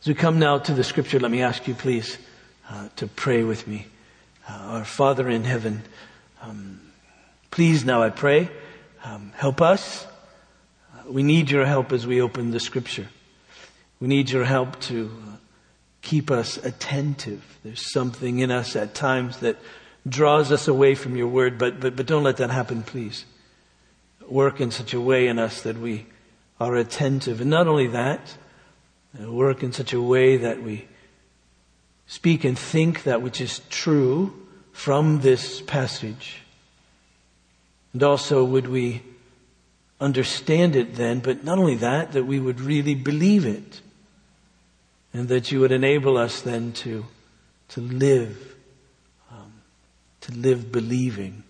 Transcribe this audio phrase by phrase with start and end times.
[0.00, 2.18] As we come now to the scripture, let me ask you please
[2.70, 3.88] uh, to pray with me.
[4.48, 5.82] Uh, our Father in heaven,
[6.40, 6.80] um,
[7.50, 8.48] please now I pray,
[9.02, 10.06] um, help us.
[10.94, 13.08] Uh, we need your help as we open the scripture.
[13.98, 15.36] We need your help to uh,
[16.00, 17.58] keep us attentive.
[17.64, 19.56] There's something in us at times that
[20.08, 23.24] draws us away from your word, but, but, but don't let that happen, please.
[24.28, 26.06] Work in such a way in us that we
[26.60, 27.40] are attentive.
[27.40, 28.36] And not only that,
[29.18, 30.86] work in such a way that we
[32.06, 36.42] speak and think that which is true from this passage.
[37.92, 39.02] And also would we
[40.00, 43.80] understand it then, but not only that, that we would really believe it.
[45.12, 47.06] And that you would enable us then to,
[47.70, 48.54] to live,
[49.30, 49.52] um,
[50.20, 51.42] to live believing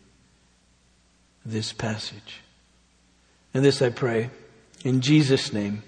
[1.44, 2.40] this passage.
[3.52, 4.30] And this I pray
[4.84, 5.82] in Jesus' name.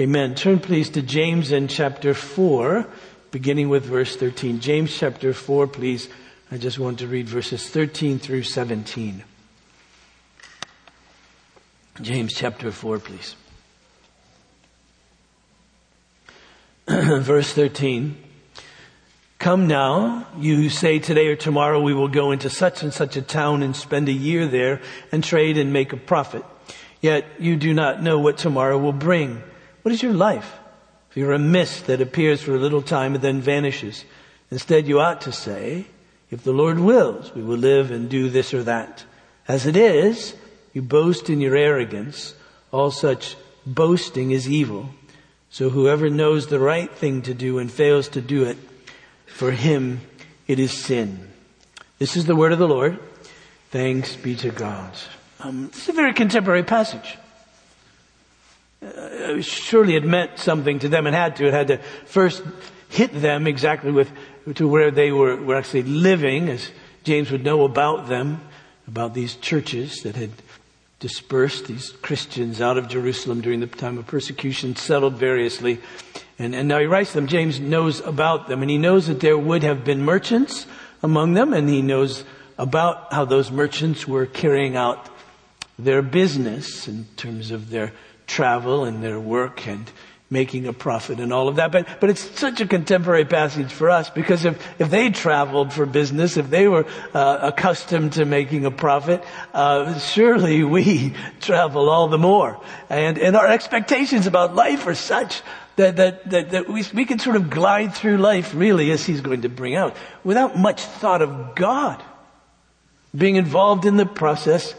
[0.00, 0.34] Amen.
[0.34, 2.84] Turn please to James in chapter 4,
[3.30, 4.58] beginning with verse 13.
[4.58, 6.08] James chapter 4, please.
[6.50, 9.22] I just want to read verses 13 through 17.
[12.02, 13.36] James chapter 4, please.
[16.88, 18.16] Verse 13.
[19.38, 23.16] Come now, you who say today or tomorrow we will go into such and such
[23.16, 26.44] a town and spend a year there and trade and make a profit.
[27.00, 29.40] Yet you do not know what tomorrow will bring.
[29.84, 30.58] What is your life?
[31.10, 34.06] If you're a mist that appears for a little time and then vanishes.
[34.50, 35.84] Instead, you ought to say,
[36.30, 39.04] if the Lord wills, we will live and do this or that.
[39.46, 40.34] As it is,
[40.72, 42.34] you boast in your arrogance.
[42.72, 44.88] All such boasting is evil.
[45.50, 48.56] So whoever knows the right thing to do and fails to do it,
[49.26, 50.00] for him
[50.46, 51.28] it is sin.
[51.98, 52.98] This is the word of the Lord.
[53.70, 54.96] Thanks be to God.
[55.40, 57.18] Um, it's a very contemporary passage.
[58.84, 61.46] Uh, surely it meant something to them and had to.
[61.46, 62.42] It had to first
[62.88, 64.10] hit them exactly with
[64.54, 66.70] to where they were, were actually living, as
[67.02, 68.40] James would know about them,
[68.86, 70.30] about these churches that had
[71.00, 75.80] dispersed these Christians out of Jerusalem during the time of persecution, settled variously.
[76.38, 77.26] And, and now he writes them.
[77.26, 80.66] James knows about them, and he knows that there would have been merchants
[81.02, 82.24] among them, and he knows
[82.58, 85.08] about how those merchants were carrying out
[85.78, 87.92] their business in terms of their
[88.26, 89.90] travel and their work and
[90.30, 91.70] making a profit and all of that.
[91.70, 95.86] But, but it's such a contemporary passage for us because if, if they traveled for
[95.86, 102.08] business, if they were uh, accustomed to making a profit, uh, surely we travel all
[102.08, 102.60] the more.
[102.90, 105.42] And, and our expectations about life are such
[105.76, 109.20] that, that, that, that we, we can sort of glide through life really as he's
[109.20, 112.02] going to bring out without much thought of God
[113.16, 114.74] being involved in the process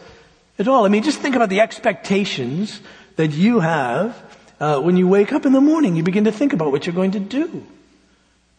[0.58, 0.84] at all.
[0.84, 2.80] I mean, just think about the expectations
[3.16, 4.16] that you have
[4.60, 5.96] uh, when you wake up in the morning.
[5.96, 7.66] You begin to think about what you're going to do.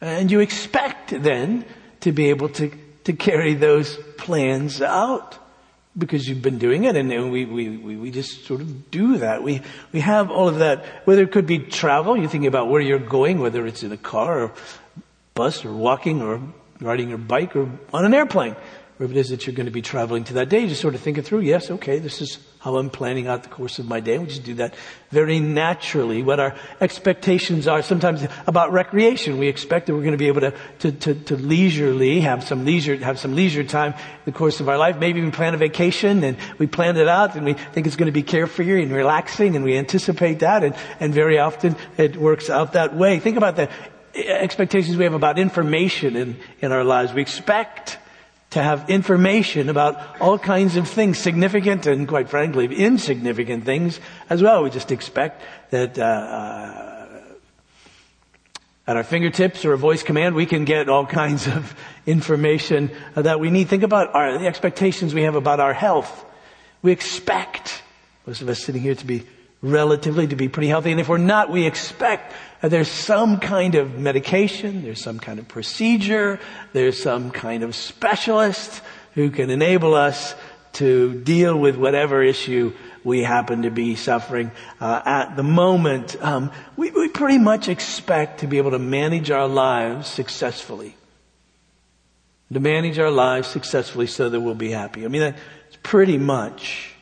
[0.01, 1.65] And you expect then
[2.01, 2.71] to be able to,
[3.05, 5.37] to carry those plans out
[5.97, 9.41] because you've been doing it and we, we, we, just sort of do that.
[9.41, 12.81] We, we have all of that, whether it could be travel, you're thinking about where
[12.81, 14.53] you're going, whether it's in a car or
[15.33, 16.39] bus or walking or
[16.79, 18.55] riding your bike or on an airplane
[18.97, 21.01] wherever it is that you're going to be traveling to that day, just sort of
[21.01, 21.41] think it through.
[21.41, 24.17] Yes, okay, this is how I'm planning out the course of my day.
[24.17, 24.73] We just do that
[25.11, 26.23] very naturally.
[26.23, 29.37] What our expectations are sometimes about recreation.
[29.37, 32.65] We expect that we're going to be able to, to, to, to leisurely have some
[32.65, 34.97] leisure, have some leisure time in the course of our life.
[34.97, 38.07] Maybe even plan a vacation and we plan it out and we think it's going
[38.07, 42.49] to be carefree and relaxing and we anticipate that and, and very often it works
[42.49, 43.19] out that way.
[43.19, 43.69] Think about the
[44.15, 47.13] expectations we have about information in, in our lives.
[47.13, 47.99] We expect
[48.57, 54.41] to have information about all kinds of things, significant and quite frankly insignificant things as
[54.41, 54.63] well.
[54.63, 57.07] We just expect that uh, uh,
[58.87, 61.75] at our fingertips or a voice command we can get all kinds of
[62.05, 63.67] information that we need.
[63.67, 66.25] Think about our, the expectations we have about our health.
[66.81, 67.83] We expect
[68.25, 69.25] most of us sitting here to be
[69.71, 73.99] relatively to be pretty healthy, and if we're not, we expect there's some kind of
[73.99, 76.39] medication, there's some kind of procedure,
[76.73, 78.81] there's some kind of specialist
[79.13, 80.35] who can enable us
[80.73, 86.15] to deal with whatever issue we happen to be suffering uh, at the moment.
[86.21, 90.95] Um, we, we pretty much expect to be able to manage our lives successfully.
[92.53, 95.05] To manage our lives successfully so that we'll be happy.
[95.05, 96.93] I mean, that's pretty much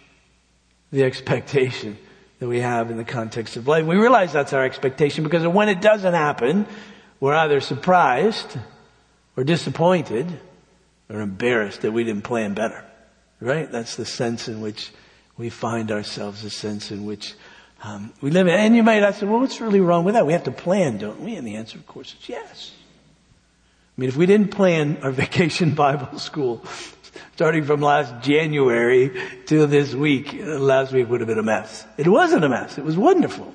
[0.91, 1.97] the expectation
[2.39, 3.85] that we have in the context of life.
[3.85, 6.65] We realize that's our expectation because when it doesn't happen,
[7.19, 8.57] we're either surprised
[9.37, 10.39] or disappointed
[11.09, 12.83] or embarrassed that we didn't plan better.
[13.39, 13.71] Right?
[13.71, 14.91] That's the sense in which
[15.37, 17.35] we find ourselves, the sense in which
[17.85, 20.25] Um, we live in, and you might ask, well, what's really wrong with that?
[20.25, 21.35] We have to plan, don't we?
[21.35, 22.71] And the answer, of course, is yes.
[23.95, 26.63] I mean, if we didn't plan our vacation Bible school,
[27.35, 29.11] starting from last January
[29.47, 31.85] to this week, last week would have been a mess.
[31.97, 32.77] It wasn't a mess.
[32.77, 33.53] It was wonderful.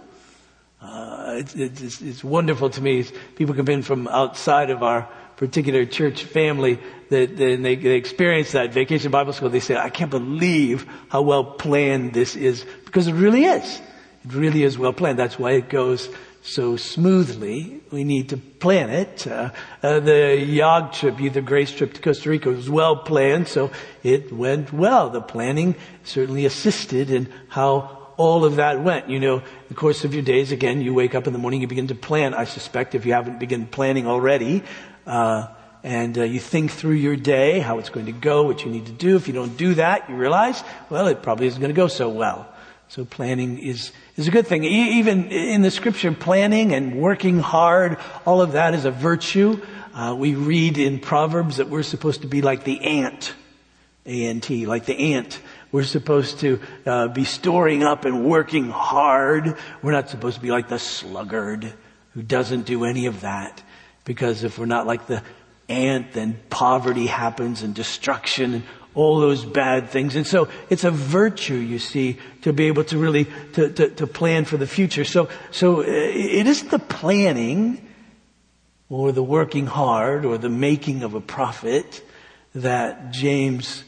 [0.81, 3.05] Uh, it's, it's, it's, wonderful to me.
[3.37, 6.79] People come in from outside of our particular church family
[7.11, 9.51] that, they, they experience that vacation Bible school.
[9.51, 13.81] They say, I can't believe how well planned this is because it really is.
[14.25, 15.19] It really is well planned.
[15.19, 16.09] That's why it goes
[16.42, 17.81] so smoothly.
[17.90, 19.26] We need to plan it.
[19.26, 19.50] Uh,
[19.82, 23.70] uh, the YOG trip, the Grace trip to Costa Rica was well planned, so
[24.02, 25.10] it went well.
[25.10, 29.08] The planning certainly assisted in how all of that went.
[29.08, 31.66] You know, the course of your days, again, you wake up in the morning, you
[31.66, 32.34] begin to plan.
[32.34, 34.62] I suspect if you haven't begun planning already,
[35.06, 35.48] uh,
[35.82, 38.87] and uh, you think through your day, how it's going to go, what you need
[38.87, 39.16] to do.
[39.16, 42.10] If you don't do that, you realize, well, it probably isn't going to go so
[42.10, 42.46] well.
[42.90, 44.64] So planning is, is a good thing.
[44.64, 49.64] E- even in the scripture, planning and working hard, all of that is a virtue.
[49.94, 53.32] Uh, we read in Proverbs that we're supposed to be like the ant.
[54.06, 55.40] A-N-T, like the ant.
[55.70, 59.56] We're supposed to uh, be storing up and working hard.
[59.82, 61.72] We're not supposed to be like the sluggard
[62.14, 63.62] who doesn't do any of that.
[64.04, 65.22] Because if we're not like the
[65.69, 68.64] ant, then poverty happens and destruction and
[68.94, 70.16] all those bad things.
[70.16, 74.06] And so it's a virtue, you see, to be able to really, to, to, to
[74.06, 75.04] plan for the future.
[75.04, 77.87] So, so uh, it isn't the planning
[78.88, 82.02] or the working hard or the making of a profit
[82.54, 83.84] that James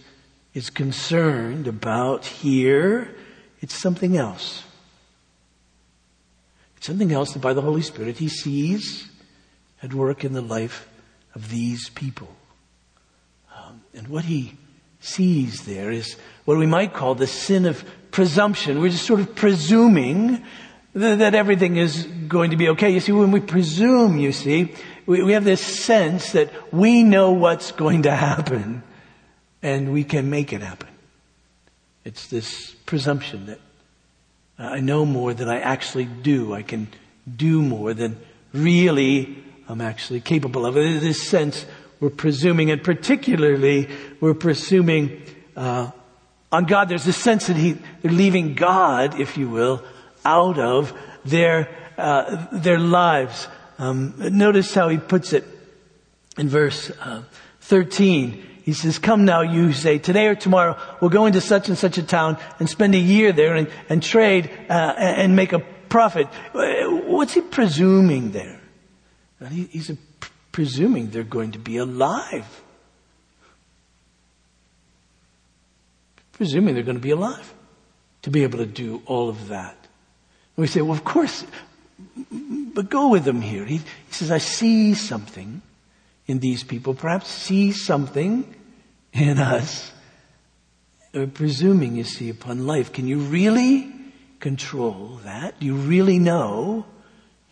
[0.55, 3.15] is concerned about here.
[3.61, 4.63] It's something else.
[6.77, 9.09] It's something else that by the Holy Spirit he sees
[9.83, 10.89] at work in the life
[11.35, 12.29] of these people.
[13.57, 14.57] Um, and what he
[15.03, 18.81] sees there is what we might call the sin of presumption.
[18.81, 20.45] We're just sort of presuming
[20.95, 22.91] that, everything is going to be okay.
[22.91, 24.75] You see, when we presume, you see,
[25.07, 28.83] we, have this sense that we know what's going to happen
[29.63, 30.89] and we can make it happen.
[32.05, 33.61] It's this presumption that
[34.59, 36.53] I know more than I actually do.
[36.53, 36.89] I can
[37.37, 38.21] do more than
[38.53, 40.75] really I'm actually capable of.
[40.75, 41.65] This sense,
[42.03, 43.89] we're presuming, and particularly
[44.21, 45.23] we're presuming
[45.57, 45.93] uh,
[46.51, 46.89] on God.
[46.89, 49.85] There's a sense that he, they're leaving God, if you will,
[50.25, 50.93] out of
[51.25, 53.47] their uh, their lives.
[53.79, 55.45] Um, notice how he puts it
[56.37, 57.23] in verse uh,
[57.61, 58.49] 13.
[58.65, 61.99] He says, come now, you say, today or tomorrow, we'll go into such and such
[61.99, 66.27] a town and spend a year there and, and trade uh, and make a profit.
[66.53, 68.61] What's he presuming there?
[69.51, 69.91] he's
[70.53, 72.63] presuming they're going to be alive.
[76.33, 77.53] Presuming they're going to be alive
[78.23, 79.77] to be able to do all of that.
[80.57, 81.45] And we say, well, of course,
[82.31, 83.65] but go with them here.
[83.65, 85.63] He, he says, I see something
[86.27, 88.55] in these people, perhaps see something
[89.13, 89.91] in us.
[91.35, 92.93] Presuming, you see, upon life.
[92.93, 93.93] Can you really
[94.41, 95.61] control that?
[95.61, 96.87] Do you really know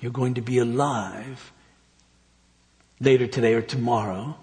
[0.00, 1.52] you're going to be alive
[3.00, 4.36] later today or tomorrow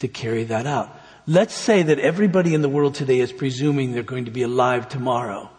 [0.00, 0.94] to carry that out.
[1.26, 4.88] Let's say that everybody in the world today is presuming they're going to be alive
[4.88, 5.50] tomorrow.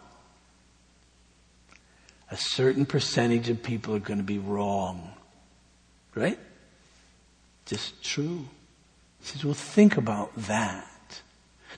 [2.30, 5.12] A certain percentage of people are going to be wrong.
[6.14, 6.38] Right?
[7.66, 8.48] Just true.
[9.20, 10.86] He says, well, think about that.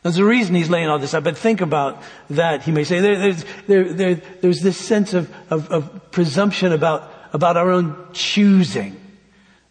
[0.03, 2.63] There's a reason he's laying all this out, but think about that.
[2.63, 7.13] He may say there, there's, there, there, there's this sense of, of, of presumption about,
[7.33, 9.00] about our own choosing.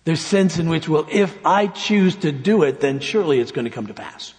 [0.05, 3.65] There's sense in which, well, if I choose to do it, then surely it's going
[3.65, 4.33] to come to pass.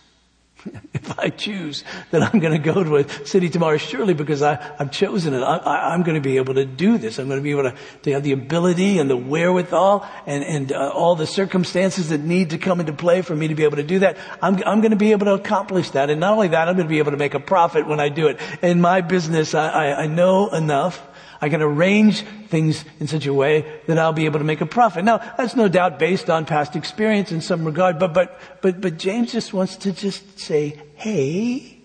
[0.95, 4.57] if I choose that I'm going to go to a city tomorrow, surely because I,
[4.79, 7.19] have chosen it, I, am going to be able to do this.
[7.19, 10.73] I'm going to be able to, to have the ability and the wherewithal and, and
[10.73, 13.77] uh, all the circumstances that need to come into play for me to be able
[13.77, 14.19] to do that.
[14.43, 16.11] I'm, I'm going to be able to accomplish that.
[16.11, 18.09] And not only that, I'm going to be able to make a profit when I
[18.09, 18.41] do it.
[18.63, 21.07] In my business, I, I, I know enough
[21.41, 24.67] I can arrange things in such a way that I'll be able to make a
[24.67, 25.05] profit.
[25.05, 28.99] Now, that's no doubt based on past experience in some regard, but, but, but, but
[28.99, 31.79] James just wants to just say, hey,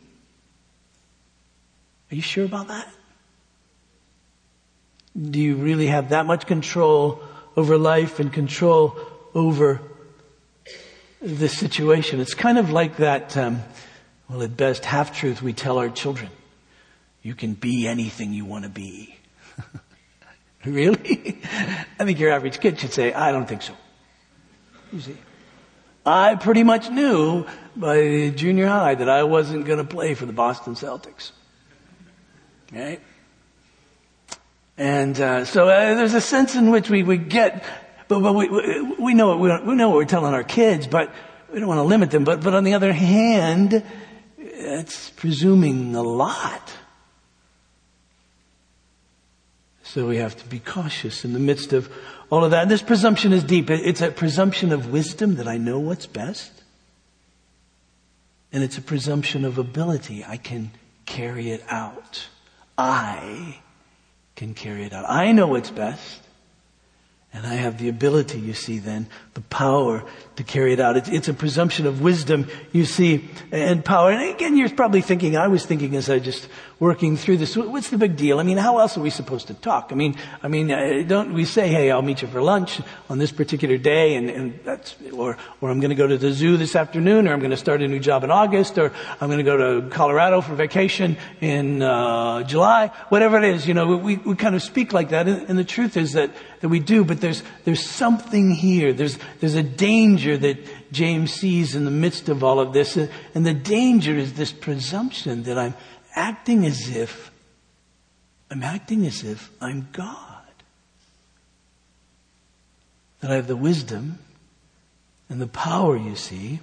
[2.12, 2.88] are you sure about that?
[5.18, 7.24] Do you really have that much control
[7.56, 8.98] over life and control
[9.34, 9.82] over
[11.22, 12.20] the situation?
[12.20, 13.64] It's kind of like that, um,
[14.30, 16.30] well, at best, half truth we tell our children.
[17.22, 19.15] You can be anything you want to be.
[20.66, 21.40] really?
[22.00, 23.74] I think your average kid should say, I don't think so.
[24.92, 25.18] You see.
[26.06, 27.46] I pretty much knew
[27.76, 31.32] by junior high that I wasn't going to play for the Boston Celtics.
[32.72, 33.02] Right?
[34.78, 37.64] And uh, so uh, there's a sense in which we, we get,
[38.08, 38.50] but, but we,
[39.00, 41.12] we, know what we, we know what we're telling our kids, but
[41.52, 42.24] we don't want to limit them.
[42.24, 43.84] But, but on the other hand,
[44.38, 46.72] it's presuming a lot.
[49.96, 51.90] So we have to be cautious in the midst of
[52.30, 52.64] all of that.
[52.64, 53.70] And this presumption is deep.
[53.70, 56.52] It's a presumption of wisdom that I know what's best.
[58.52, 60.26] And it's a presumption of ability.
[60.26, 60.72] I can
[61.06, 62.28] carry it out.
[62.78, 63.62] I
[64.36, 65.06] can carry it out.
[65.08, 66.24] I know what's best.
[67.32, 70.04] And I have the ability, you see, then, the power
[70.36, 70.98] to carry it out.
[70.98, 74.12] It's, it's, a presumption of wisdom, you see, and power.
[74.12, 76.48] And again, you're probably thinking, I was thinking as I just
[76.80, 78.40] working through this, what's the big deal?
[78.40, 79.90] I mean, how else are we supposed to talk?
[79.92, 83.18] I mean, I mean, uh, don't we say, hey, I'll meet you for lunch on
[83.18, 86.58] this particular day and, and that's, or, or I'm going to go to the zoo
[86.58, 89.38] this afternoon or I'm going to start a new job in August or I'm going
[89.38, 94.18] to go to Colorado for vacation in, uh, July, whatever it is, you know, we,
[94.18, 95.30] we kind of speak like that.
[95.30, 98.92] And, and the truth is that, that we do, but there's, there's something here.
[98.92, 102.98] There's, there's a danger that James sees in the midst of all of this.
[102.98, 105.76] And the danger is this presumption that I'm
[106.16, 107.32] acting as if,
[108.50, 110.18] I'm acting as if I'm God.
[113.20, 114.20] That I have the wisdom
[115.30, 116.60] and the power, you see,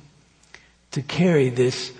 [0.92, 1.92] to carry this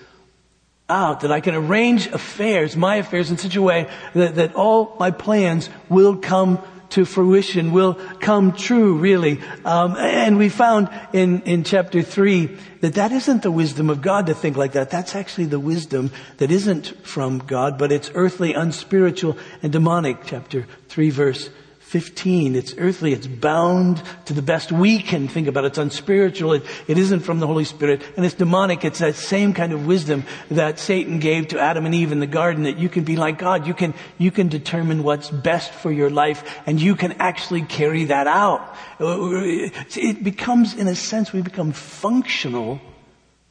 [0.89, 4.95] out, that I can arrange affairs, my affairs in such a way that, that all
[4.99, 9.41] my plans will come to fruition will come true, really.
[9.65, 14.27] Um, and we found in, in chapter three that that isn't the wisdom of God
[14.27, 14.91] to think like that.
[14.91, 20.19] That's actually the wisdom that isn't from God, but it's earthly, unspiritual, and demonic.
[20.27, 21.51] Chapter three, verse
[21.93, 22.57] 15.
[22.57, 23.13] It's earthly.
[23.13, 25.67] It's bound to the best we can think about.
[25.67, 26.55] It's unspiritual.
[26.55, 28.01] It, it isn't from the Holy Spirit.
[28.17, 28.83] And it's demonic.
[28.83, 32.27] It's that same kind of wisdom that Satan gave to Adam and Eve in the
[32.27, 33.67] garden that you can be like God.
[33.67, 38.07] You can, you can determine what's best for your life and you can actually carry
[38.07, 38.75] that out.
[38.99, 42.81] It becomes, in a sense, we become functional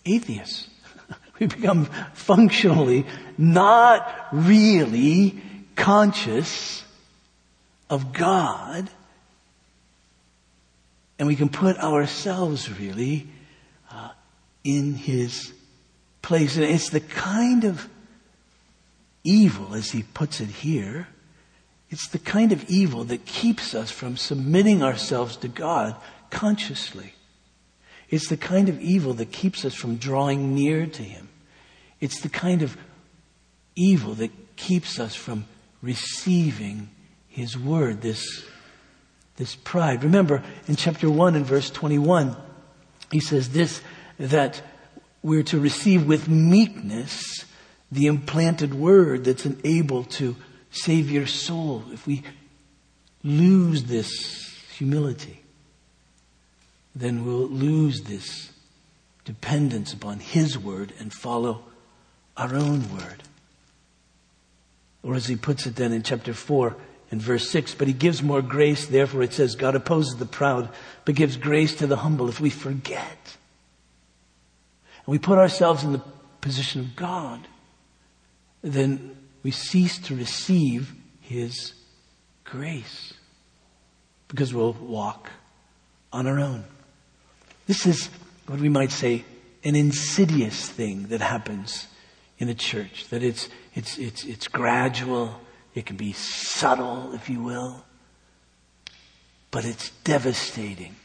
[0.03, 0.67] atheists.
[1.39, 5.41] We become functionally not really
[5.75, 6.83] conscious
[7.91, 8.89] of God,
[11.19, 13.27] and we can put ourselves really
[13.91, 14.09] uh,
[14.63, 15.53] in His
[16.21, 16.55] place.
[16.55, 17.87] And it's the kind of
[19.23, 21.07] evil, as he puts it here,
[21.89, 25.95] it's the kind of evil that keeps us from submitting ourselves to God
[26.29, 27.13] consciously.
[28.09, 31.27] It's the kind of evil that keeps us from drawing near to Him.
[31.99, 32.77] It's the kind of
[33.75, 35.45] evil that keeps us from
[35.81, 36.89] receiving
[37.31, 38.43] his word, this,
[39.37, 40.03] this pride.
[40.03, 42.35] Remember in chapter 1 and verse 21,
[43.11, 43.81] he says this,
[44.19, 44.61] that
[45.23, 47.45] we're to receive with meekness
[47.91, 50.35] the implanted word that's able to
[50.69, 51.83] save your soul.
[51.91, 52.23] If we
[53.23, 55.41] lose this humility,
[56.95, 58.51] then we'll lose this
[59.25, 61.63] dependence upon His word and follow
[62.35, 63.23] our own word.
[65.03, 66.75] Or as he puts it then in chapter 4,
[67.11, 67.75] in verse 6.
[67.75, 68.87] But he gives more grace.
[68.87, 70.69] Therefore, it says, God opposes the proud,
[71.05, 72.29] but gives grace to the humble.
[72.29, 73.37] If we forget
[75.05, 76.01] and we put ourselves in the
[76.41, 77.47] position of God,
[78.61, 81.73] then we cease to receive his
[82.43, 83.13] grace
[84.27, 85.29] because we'll walk
[86.13, 86.63] on our own.
[87.67, 88.09] This is
[88.47, 89.25] what we might say
[89.63, 91.87] an insidious thing that happens
[92.39, 95.39] in a church, that it's, it's, it's, it's gradual
[95.73, 97.83] it can be subtle, if you will,
[99.51, 100.95] but it's devastating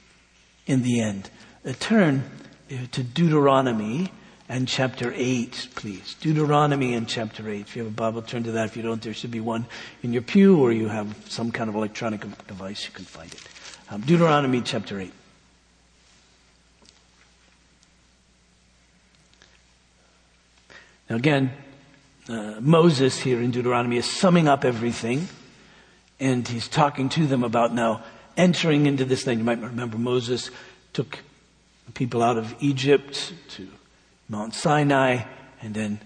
[0.66, 1.30] in the end.
[1.64, 2.24] Uh, turn
[2.70, 4.10] uh, to Deuteronomy
[4.48, 6.14] and chapter 8, please.
[6.20, 7.60] Deuteronomy and chapter 8.
[7.60, 8.66] If you have a Bible, turn to that.
[8.66, 9.66] If you don't, there should be one
[10.02, 13.42] in your pew or you have some kind of electronic device, you can find it.
[13.90, 15.12] Um, Deuteronomy chapter 8.
[21.08, 21.52] Now again,
[22.28, 25.28] uh, Moses here in Deuteronomy is summing up everything,
[26.18, 28.02] and he's talking to them about now
[28.36, 29.38] entering into this thing.
[29.38, 30.50] You might remember Moses
[30.92, 31.20] took
[31.94, 33.68] people out of Egypt to
[34.28, 35.22] Mount Sinai,
[35.62, 36.00] and then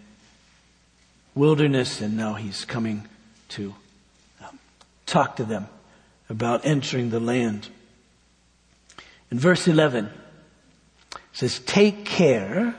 [1.35, 3.09] wilderness, and now he's coming
[3.51, 3.75] to
[4.45, 4.59] um,
[5.07, 5.69] talk to them
[6.29, 7.69] about entering the land.
[9.31, 10.13] In verse 11, it
[11.33, 12.75] says, Take care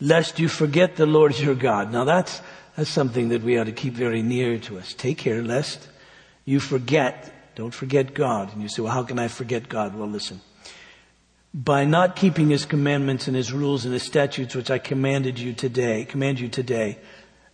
[0.00, 1.92] lest you forget the Lord your God.
[1.92, 2.40] Now that's,
[2.76, 4.94] that's something that we ought to keep very near to us.
[4.94, 5.88] Take care lest
[6.44, 7.32] you forget.
[7.54, 8.52] Don't forget God.
[8.52, 9.94] And you say, well, how can I forget God?
[9.94, 10.40] Well, listen.
[11.54, 15.54] By not keeping his commandments and his rules and his statutes, which I commanded you
[15.54, 16.98] today, command you today,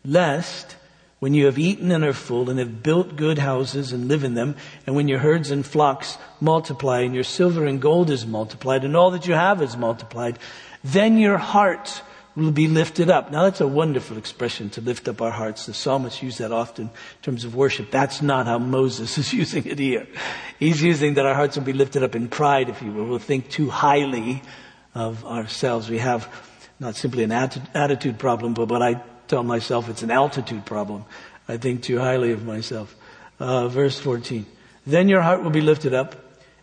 [0.05, 0.77] lest
[1.21, 4.35] when you have eaten and are full and have built good houses and live in
[4.35, 4.57] them,
[4.89, 8.97] and when your herds and flocks multiply and your silver and gold is multiplied and
[8.97, 10.37] all that you have is multiplied,
[10.83, 12.03] then your heart
[12.35, 13.31] will be lifted up.
[13.31, 15.67] Now that's a wonderful expression to lift up our hearts.
[15.67, 17.91] The psalmists use that often in terms of worship.
[17.91, 20.07] That's not how Moses is using it here.
[20.59, 23.05] He's using that our hearts will be lifted up in pride, if you will.
[23.05, 24.43] We'll think too highly
[24.95, 25.91] of ourselves.
[25.91, 26.29] We have
[26.81, 31.05] not simply an attitude problem, but what I tell myself it's an altitude problem.
[31.49, 32.95] I think too highly of myself.
[33.39, 34.47] Uh, verse 14.
[34.87, 36.17] Then your heart will be lifted up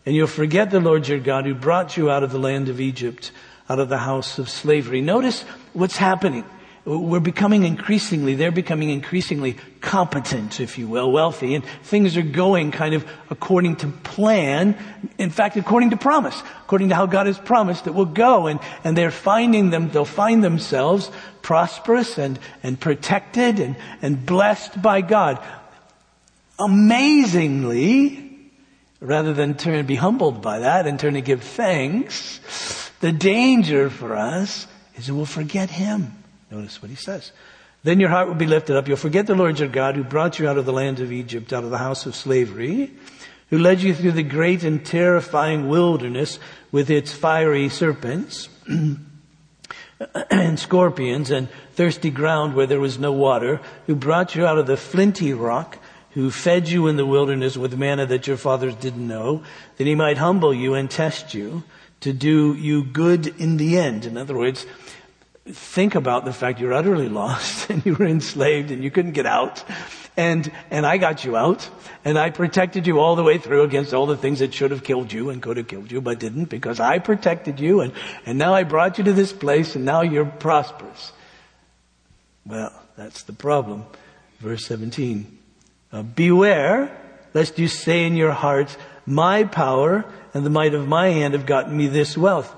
[0.06, 2.80] and you'll forget the Lord your God who brought you out of the land of
[2.80, 3.32] Egypt,
[3.70, 5.02] out of the house of slavery.
[5.02, 6.46] Notice what's happening.
[6.86, 12.72] We're becoming increasingly, they're becoming increasingly competent, if you will, wealthy, and things are going
[12.72, 14.78] kind of according to plan.
[15.18, 18.48] In fact, according to promise, according to how God has promised it will go.
[18.48, 21.12] And, and they're finding them, they'll find themselves
[21.42, 25.38] prosperous and, and protected and, and blessed by God.
[26.58, 28.50] Amazingly,
[29.00, 32.40] rather than turn and be humbled by that and turn to give thanks,
[33.02, 34.66] the danger for us
[35.00, 36.14] is said, we'll forget Him.
[36.52, 37.32] Notice what he says.
[37.84, 38.88] Then your heart will be lifted up.
[38.88, 41.54] You'll forget the Lord your God who brought you out of the land of Egypt,
[41.54, 42.92] out of the house of slavery,
[43.50, 46.40] who led you through the great and terrifying wilderness
[46.72, 48.50] with its fiery serpents
[50.30, 54.68] and scorpions and thirsty ground where there was no water, who brought you out of
[54.68, 55.78] the flinty rock,
[56.12, 59.44] who fed you in the wilderness with manna that your fathers didn't know,
[59.78, 61.64] that he might humble you and test you
[62.02, 64.06] to do you good in the end.
[64.06, 64.66] In other words,
[65.52, 69.26] think about the fact you're utterly lost and you were enslaved and you couldn't get
[69.26, 69.64] out.
[70.18, 71.70] And, and I got you out
[72.04, 74.84] and I protected you all the way through against all the things that should have
[74.84, 77.94] killed you and could have killed you, but didn't because I protected you and,
[78.26, 81.12] and now I brought you to this place and now you're prosperous.
[82.46, 83.86] Well, that's the problem.
[84.40, 85.38] Verse 17.
[85.92, 86.96] Uh, beware
[87.34, 88.76] lest you say in your heart,
[89.06, 92.54] my power and the might of my hand have gotten me this wealth.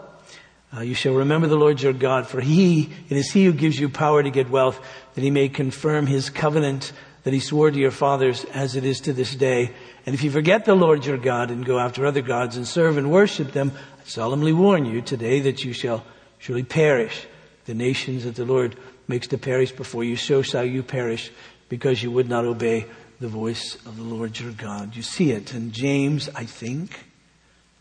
[0.75, 3.77] Uh, you shall remember the Lord your God, for he, it is he who gives
[3.77, 4.79] you power to get wealth,
[5.15, 6.93] that he may confirm his covenant
[7.23, 9.71] that he swore to your fathers as it is to this day.
[10.05, 12.97] And if you forget the Lord your God and go after other gods and serve
[12.97, 16.03] and worship them, I solemnly warn you today that you shall
[16.39, 17.27] surely perish.
[17.65, 18.75] The nations that the Lord
[19.07, 21.31] makes to perish before you, so shall you perish
[21.69, 22.87] because you would not obey
[23.19, 24.95] the voice of the Lord your God.
[24.95, 25.53] You see it.
[25.53, 27.05] And James, I think,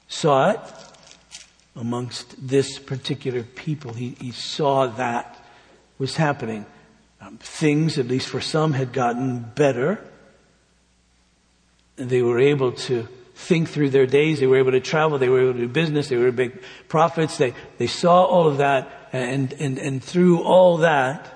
[0.06, 0.60] saw it
[1.76, 3.92] amongst this particular people.
[3.92, 5.42] He, he saw that
[5.98, 6.66] was happening.
[7.20, 10.02] Um, things, at least for some, had gotten better.
[11.96, 14.40] They were able to think through their days.
[14.40, 15.18] They were able to travel.
[15.18, 16.08] They were able to do business.
[16.08, 17.38] They were big profits.
[17.38, 18.90] They, they saw all of that.
[19.12, 21.26] And, and, and through all that,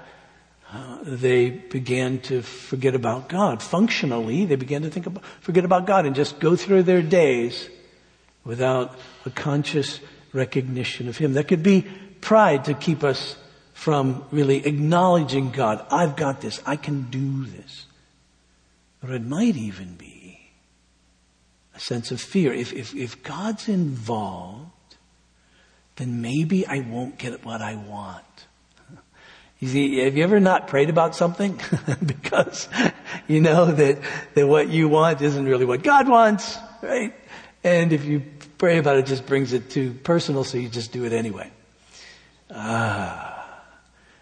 [0.72, 3.62] uh, they began to forget about God.
[3.62, 7.68] Functionally, they began to think about, forget about God and just go through their days
[8.44, 10.00] without a conscious
[10.34, 11.32] recognition of Him.
[11.34, 11.86] That could be
[12.20, 13.36] pride to keep us
[13.72, 15.84] from really acknowledging God.
[15.90, 16.60] I've got this.
[16.66, 17.86] I can do this.
[19.02, 20.40] Or it might even be
[21.74, 22.52] a sense of fear.
[22.52, 24.70] If, if, if God's involved,
[25.96, 28.24] then maybe I won't get what I want.
[29.60, 31.60] You see, have you ever not prayed about something?
[32.06, 32.68] because
[33.28, 33.98] you know that,
[34.34, 37.14] that what you want isn't really what God wants, right?
[37.64, 38.22] And if you
[38.58, 41.50] pray about it, it just brings it too personal, so you just do it anyway.
[42.50, 43.62] Ah.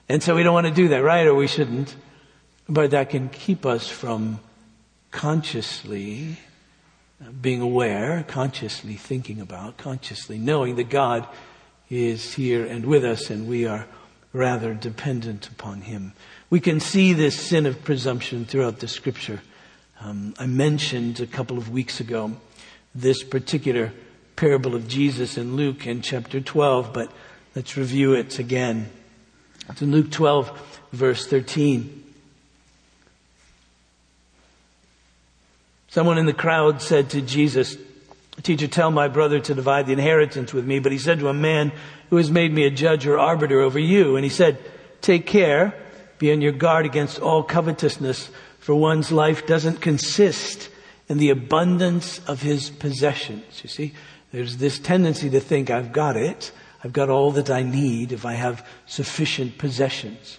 [0.08, 1.26] And so we don't want to do that, right?
[1.26, 1.96] Or we shouldn't.
[2.68, 4.38] But that can keep us from
[5.10, 6.38] consciously
[7.40, 11.26] being aware, consciously thinking about, consciously knowing that God
[11.90, 13.86] is here and with us and we are
[14.32, 16.14] rather dependent upon Him.
[16.48, 19.42] We can see this sin of presumption throughout the scripture.
[20.00, 22.32] Um, I mentioned a couple of weeks ago
[22.94, 23.92] this particular
[24.36, 27.10] parable of Jesus in Luke in chapter 12, but
[27.54, 28.90] let's review it again.
[29.68, 32.02] It's in Luke 12, verse 13.
[35.88, 37.76] Someone in the crowd said to Jesus,
[38.42, 40.78] Teacher, tell my brother to divide the inheritance with me.
[40.78, 41.70] But he said to a man
[42.08, 44.58] who has made me a judge or arbiter over you, and he said,
[45.02, 45.74] Take care,
[46.18, 50.70] be on your guard against all covetousness, for one's life doesn't consist
[51.08, 53.60] in the abundance of his possessions.
[53.62, 53.92] You see,
[54.32, 56.52] there's this tendency to think, I've got it.
[56.84, 60.38] I've got all that I need if I have sufficient possessions.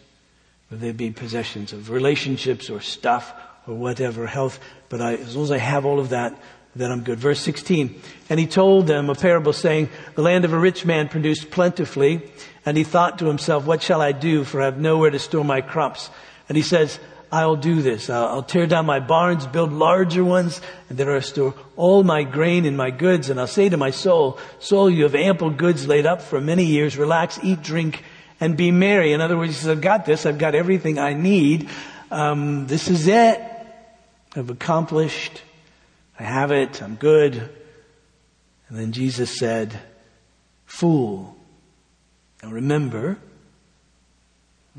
[0.70, 3.34] Whether they be possessions of relationships or stuff
[3.68, 4.60] or whatever, health.
[4.90, 6.38] But I, as long as I have all of that,
[6.76, 7.20] then I'm good.
[7.20, 8.02] Verse 16.
[8.30, 12.32] And he told them a parable saying, the land of a rich man produced plentifully.
[12.66, 14.44] And he thought to himself, what shall I do?
[14.44, 16.10] For I have nowhere to store my crops.
[16.50, 17.00] And he says,
[17.34, 18.12] I'll do this.
[18.12, 22.22] I'll, I'll tear down my barns, build larger ones, and there I'll store all my
[22.22, 23.32] grain and my goods.
[23.32, 26.64] And I'll say to my soul, soul, you have ample goods laid up for many
[26.64, 26.96] years.
[26.96, 28.04] Relax, eat, drink,
[28.40, 29.14] and be merry.
[29.14, 30.28] In other words, he says, I've got this.
[30.28, 31.70] I've got everything I need.
[32.12, 33.42] Um, this is it.
[34.36, 35.42] I've accomplished.
[36.20, 36.84] I have it.
[36.84, 37.50] I'm good.
[38.70, 39.80] And then Jesus said,
[40.68, 41.36] fool.
[42.44, 43.18] Now remember,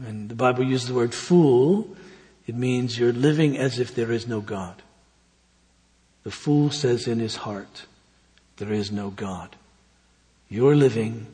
[0.07, 1.97] and the Bible uses the word fool,
[2.47, 4.83] it means you're living as if there is no God.
[6.25, 7.87] The fool says in his heart,
[8.57, 9.57] there is no God.
[10.49, 11.27] You're living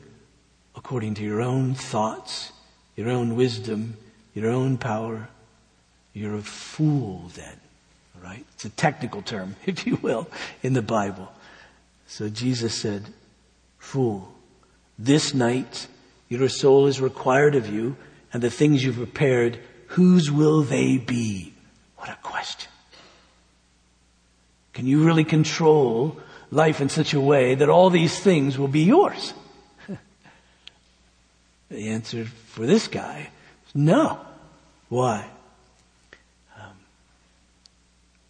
[0.75, 2.51] according to your own thoughts,
[2.95, 3.97] your own wisdom,
[4.33, 5.29] your own power.
[6.13, 7.59] You're a fool then,
[8.23, 8.45] right?
[8.53, 10.27] It's a technical term, if you will,
[10.63, 11.31] in the Bible.
[12.07, 13.13] So Jesus said,
[13.77, 14.33] fool,
[14.97, 15.87] this night
[16.27, 17.95] your soul is required of you
[18.33, 19.59] and the things you've prepared,
[19.91, 21.53] whose will they be?
[21.97, 22.71] What a question.
[24.73, 26.17] Can you really control
[26.49, 29.33] life in such a way that all these things will be yours?
[31.69, 33.29] the answer for this guy
[33.67, 34.19] is no.
[34.87, 35.29] Why?
[36.57, 36.73] Um,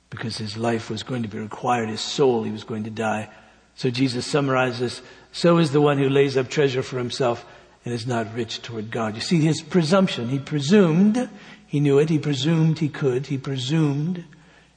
[0.09, 3.29] because his life was going to be required, his soul, he was going to die.
[3.75, 7.45] So Jesus summarizes, so is the one who lays up treasure for himself
[7.83, 9.15] and is not rich toward God.
[9.15, 10.29] You see his presumption.
[10.29, 11.29] He presumed,
[11.65, 14.23] he knew it, he presumed he could, he presumed,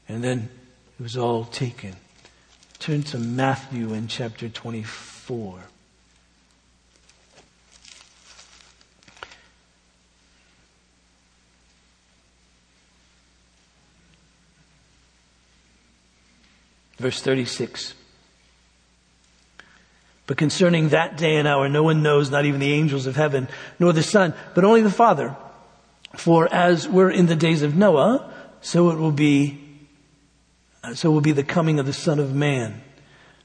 [0.09, 0.49] and then
[0.99, 1.97] it was all taken.
[2.79, 5.61] Turn to Matthew in chapter 24.
[16.99, 17.95] Verse 36.
[20.26, 23.48] But concerning that day and hour, no one knows, not even the angels of heaven,
[23.78, 25.37] nor the Son, but only the Father.
[26.16, 28.32] For as we're in the days of Noah,
[28.62, 29.60] so it will be,
[30.82, 32.80] uh, so will be the coming of the Son of Man.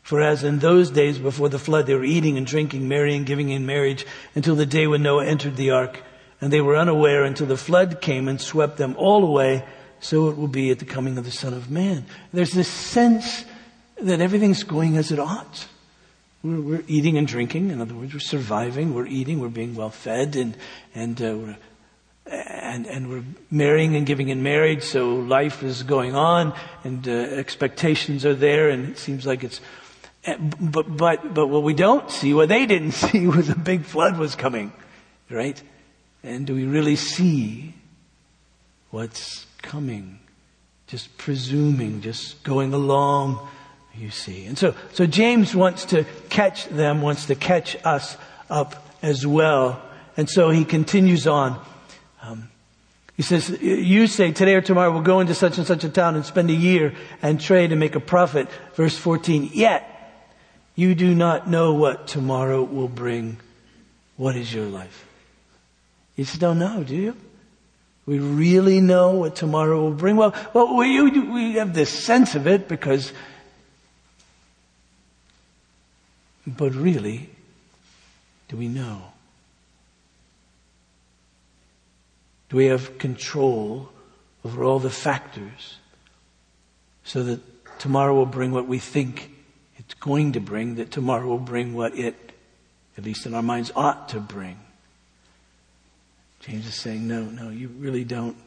[0.03, 3.49] For as in those days before the flood, they were eating and drinking, marrying, giving
[3.49, 6.01] in marriage, until the day when Noah entered the ark,
[6.39, 9.65] and they were unaware until the flood came and swept them all away,
[9.99, 12.05] so it will be at the coming of the Son of Man.
[12.31, 13.43] There's this sense
[14.01, 15.67] that everything's going as it ought.
[16.41, 17.69] We're, we're, eating and drinking.
[17.69, 18.93] In other words, we're surviving.
[18.93, 19.39] We're eating.
[19.39, 20.55] We're being well fed, and
[20.95, 21.57] and uh, we're
[22.31, 24.83] and and we're marrying and giving in marriage.
[24.83, 29.59] So life is going on, and uh, expectations are there, and it seems like it's.
[30.25, 33.83] Eh, but but but what we don't see, what they didn't see, was a big
[33.83, 34.71] flood was coming,
[35.29, 35.61] right?
[36.23, 37.73] And do we really see
[38.91, 40.19] what's coming?
[40.87, 43.47] Just presuming, just going along
[43.99, 44.45] you see.
[44.45, 48.17] And so, so James wants to catch them, wants to catch us
[48.49, 49.81] up as well.
[50.15, 51.59] And so he continues on.
[52.21, 52.49] Um,
[53.15, 56.15] he says, you say today or tomorrow we'll go into such and such a town
[56.15, 58.47] and spend a year and trade and make a profit.
[58.75, 59.85] Verse 14, yet
[60.75, 63.37] you do not know what tomorrow will bring.
[64.15, 65.05] What is your life?
[66.15, 67.15] You just don't know, do you?
[68.05, 70.15] We really know what tomorrow will bring.
[70.15, 73.13] Well, well, we, we have this sense of it because
[76.57, 77.29] But really,
[78.47, 79.01] do we know?
[82.49, 83.89] Do we have control
[84.43, 85.77] over all the factors
[87.03, 89.31] so that tomorrow will bring what we think
[89.77, 92.15] it's going to bring, that tomorrow will bring what it,
[92.97, 94.59] at least in our minds, ought to bring?
[96.39, 98.37] James is saying, no, no, you really don't.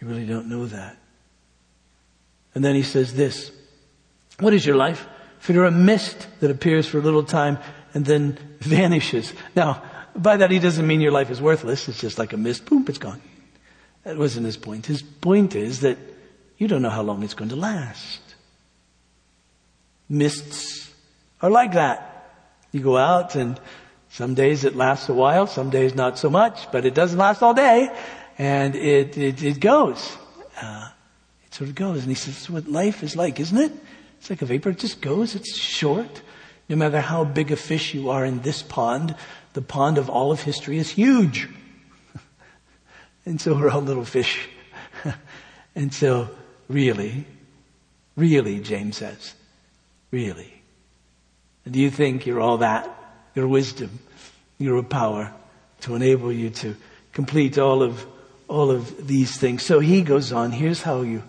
[0.00, 0.96] You really don't know that.
[2.54, 3.50] And then he says this,
[4.38, 5.06] what is your life?
[5.40, 7.58] For a mist that appears for a little time
[7.94, 9.32] and then vanishes.
[9.56, 9.82] Now,
[10.14, 11.88] by that he doesn't mean your life is worthless.
[11.88, 12.66] It's just like a mist.
[12.66, 13.20] Boom, it's gone.
[14.04, 14.86] That wasn't his point.
[14.86, 15.98] His point is that
[16.58, 18.20] you don't know how long it's going to last.
[20.08, 20.92] Mists
[21.40, 22.06] are like that.
[22.72, 23.58] You go out and
[24.10, 27.42] some days it lasts a while, some days not so much, but it doesn't last
[27.42, 27.90] all day
[28.36, 30.16] and it, it, it goes.
[30.60, 30.88] Uh,
[31.46, 32.00] it sort of goes.
[32.00, 33.72] And he says, what life is like, isn't it?
[34.20, 34.70] It's like a vapor.
[34.70, 35.34] It just goes.
[35.34, 36.20] It's short.
[36.68, 39.16] No matter how big a fish you are in this pond,
[39.54, 41.48] the pond of all of history is huge.
[43.26, 44.46] and so we're all little fish.
[45.74, 46.28] and so,
[46.68, 47.24] really,
[48.14, 49.34] really, James says,
[50.10, 50.62] really.
[51.68, 52.88] Do you think you're all that?
[53.34, 54.00] Your wisdom,
[54.58, 55.32] your power
[55.80, 56.76] to enable you to
[57.14, 58.06] complete all of,
[58.48, 59.64] all of these things.
[59.64, 61.22] So he goes on, here's how you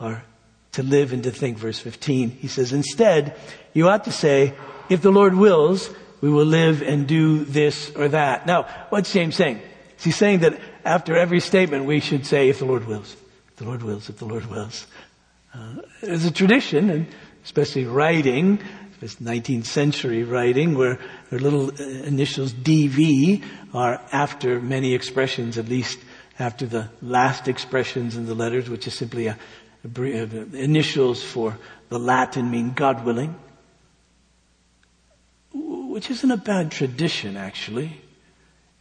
[0.00, 0.24] are
[0.72, 1.58] to live and to think.
[1.58, 2.30] Verse 15.
[2.30, 3.36] He says, instead,
[3.72, 4.54] you ought to say,
[4.88, 8.46] if the Lord wills, we will live and do this or that.
[8.46, 9.60] Now, what's James saying?
[9.98, 13.16] Is he saying that after every statement we should say, if the Lord wills,
[13.48, 14.86] if the Lord wills, if the Lord wills.
[15.54, 17.06] Uh, there's a tradition, and
[17.44, 18.58] especially writing,
[19.02, 20.96] this 19th century writing where
[21.28, 25.98] their little uh, initials DV are after many expressions, at least
[26.38, 29.36] after the last expressions in the letters, which is simply a,
[29.84, 33.34] a, a initials for the Latin mean God willing,
[35.52, 38.00] which isn't a bad tradition actually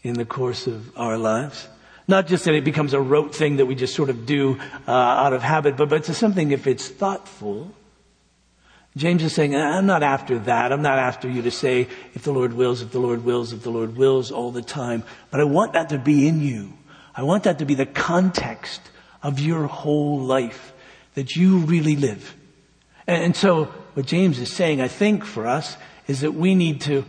[0.04, 1.68] in the course of our lives.
[2.08, 4.92] Not just that it becomes a rote thing that we just sort of do uh,
[4.92, 7.74] out of habit, but, but it's something if it's thoughtful.
[8.98, 10.74] James is saying, I'm not after that.
[10.74, 13.64] I'm not after you to say, if the Lord wills, if the Lord wills, if
[13.64, 15.04] the Lord wills all the time.
[15.30, 16.74] But I want that to be in you.
[17.16, 18.82] I want that to be the context
[19.24, 20.74] of your whole life
[21.16, 22.36] that you really live.
[23.08, 26.82] And, and so what James is saying, I think for us, is that we need
[26.82, 27.06] to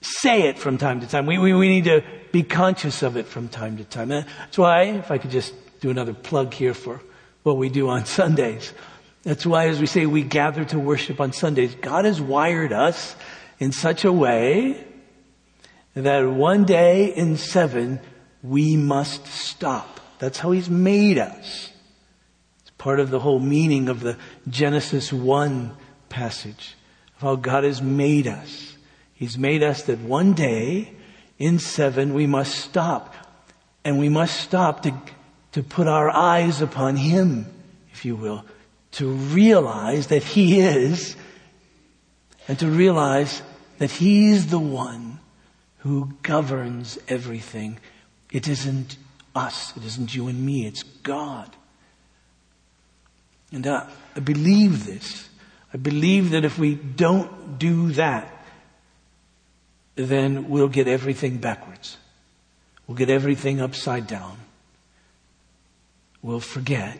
[0.00, 1.26] say it from time to time.
[1.26, 4.08] We, we, we need to be conscious of it from time to time.
[4.08, 7.00] That's why, if I could just do another plug here for
[7.42, 8.72] what we do on Sundays.
[9.22, 11.74] That's why, as we say, we gather to worship on Sundays.
[11.74, 13.16] God has wired us
[13.58, 14.82] in such a way
[15.94, 18.00] that one day in seven,
[18.42, 20.00] we must stop.
[20.18, 21.69] That's how He's made us.
[22.80, 24.16] Part of the whole meaning of the
[24.48, 25.76] Genesis 1
[26.08, 26.76] passage
[27.16, 28.74] of how God has made us.
[29.12, 30.94] He's made us that one day
[31.38, 33.14] in seven we must stop.
[33.84, 34.94] And we must stop to,
[35.52, 37.52] to put our eyes upon Him,
[37.92, 38.46] if you will,
[38.92, 41.16] to realize that He is,
[42.48, 43.42] and to realize
[43.76, 45.18] that He's the one
[45.80, 47.78] who governs everything.
[48.32, 48.96] It isn't
[49.36, 49.76] us.
[49.76, 50.66] It isn't you and me.
[50.66, 51.54] It's God.
[53.52, 53.88] And I,
[54.22, 55.28] believe this.
[55.72, 58.32] I believe that if we don't do that,
[59.96, 61.96] then we'll get everything backwards.
[62.86, 64.38] We'll get everything upside down.
[66.22, 66.98] We'll forget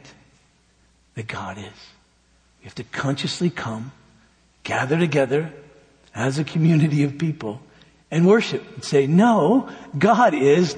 [1.15, 1.65] that God is.
[2.61, 3.93] We have to consciously come,
[4.63, 5.53] gather together
[6.15, 7.61] as a community of people
[8.11, 10.77] and worship and say, no, God is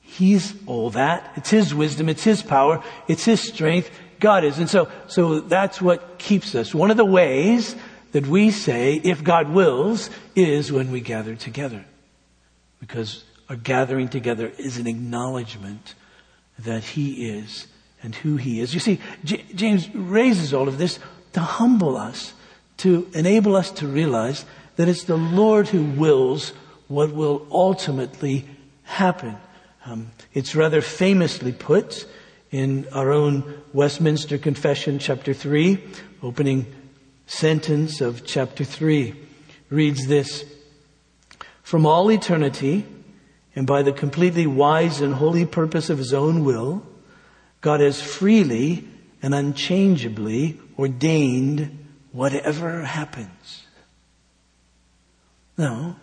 [0.00, 1.32] He's all that.
[1.36, 2.08] It's His wisdom.
[2.08, 2.82] It's His power.
[3.06, 3.90] It's His strength.
[4.20, 4.58] God is.
[4.58, 6.74] And so, so that's what keeps us.
[6.74, 7.76] One of the ways
[8.12, 11.84] that we say, if God wills, is when we gather together.
[12.80, 15.94] Because our gathering together is an acknowledgement
[16.58, 17.66] that He is
[18.02, 18.74] and who He is.
[18.74, 20.98] You see, J- James raises all of this
[21.32, 22.32] to humble us,
[22.78, 24.44] to enable us to realize
[24.76, 26.52] that it's the Lord who wills
[26.86, 28.46] what will ultimately
[28.84, 29.36] happen.
[29.84, 32.06] Um, it's rather famously put
[32.50, 35.78] in our own Westminster Confession, chapter 3,
[36.22, 36.66] opening
[37.26, 39.14] sentence of chapter 3,
[39.70, 40.44] reads this
[41.62, 42.86] From all eternity,
[43.54, 46.86] and by the completely wise and holy purpose of his own will,
[47.60, 48.86] God has freely
[49.20, 53.64] and unchangeably ordained whatever happens.
[55.56, 55.96] Now,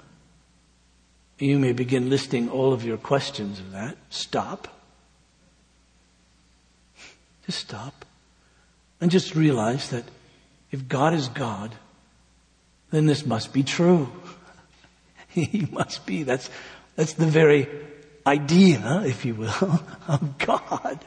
[1.39, 3.97] you may begin listing all of your questions of that.
[4.10, 4.74] Stop.
[7.45, 8.05] Just stop.
[9.01, 10.05] And just realize that
[10.71, 11.75] if God is God,
[12.91, 14.10] then this must be true.
[15.27, 16.23] he must be.
[16.23, 16.49] That's,
[16.95, 17.67] that's the very
[18.25, 20.99] idea, if you will, of God.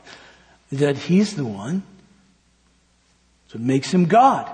[0.70, 1.83] That He's the one.
[3.48, 4.51] So it makes Him God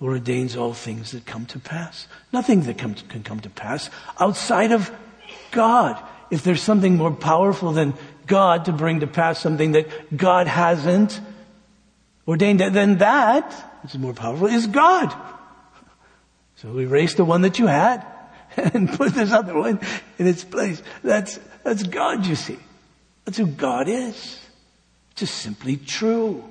[0.00, 2.06] who ordains all things that come to pass.
[2.32, 4.90] Nothing that come, can come to pass outside of
[5.50, 6.02] God.
[6.30, 7.94] If there's something more powerful than
[8.26, 11.20] God to bring to pass something that God hasn't
[12.26, 15.14] ordained, then that, which is more powerful, is God.
[16.56, 18.04] So erase the one that you had
[18.56, 19.80] and put this other one
[20.18, 20.82] in its place.
[21.02, 22.58] That's, that's God, you see.
[23.24, 24.14] That's who God is.
[25.10, 26.44] It's just simply true.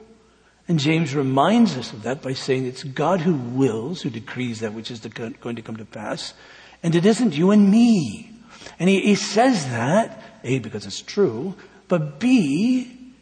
[0.67, 4.73] And James reminds us of that by saying it's God who wills, who decrees that
[4.73, 6.33] which is going to come to pass.
[6.81, 8.31] And it isn't you and me.
[8.79, 11.55] And he, he says that, A, because it's true,
[11.87, 13.13] but B,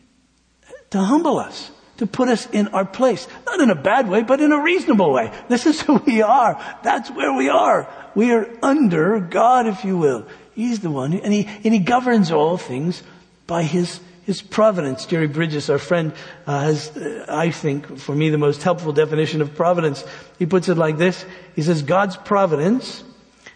[0.92, 3.28] to humble us, to put us in our place.
[3.46, 5.32] Not in a bad way, but in a reasonable way.
[5.50, 6.62] This is who we are.
[6.84, 7.88] That's where we are.
[8.16, 10.28] We are under God, if you will.
[10.54, 13.02] He's the one, and he, and he governs all things
[13.48, 15.06] by his his providence.
[15.06, 16.14] Jerry Bridges, our friend,
[16.48, 20.04] uh, has, uh, I think, for me, the most helpful definition of providence.
[20.40, 21.26] He puts it like this.
[21.56, 23.04] He says, God's providence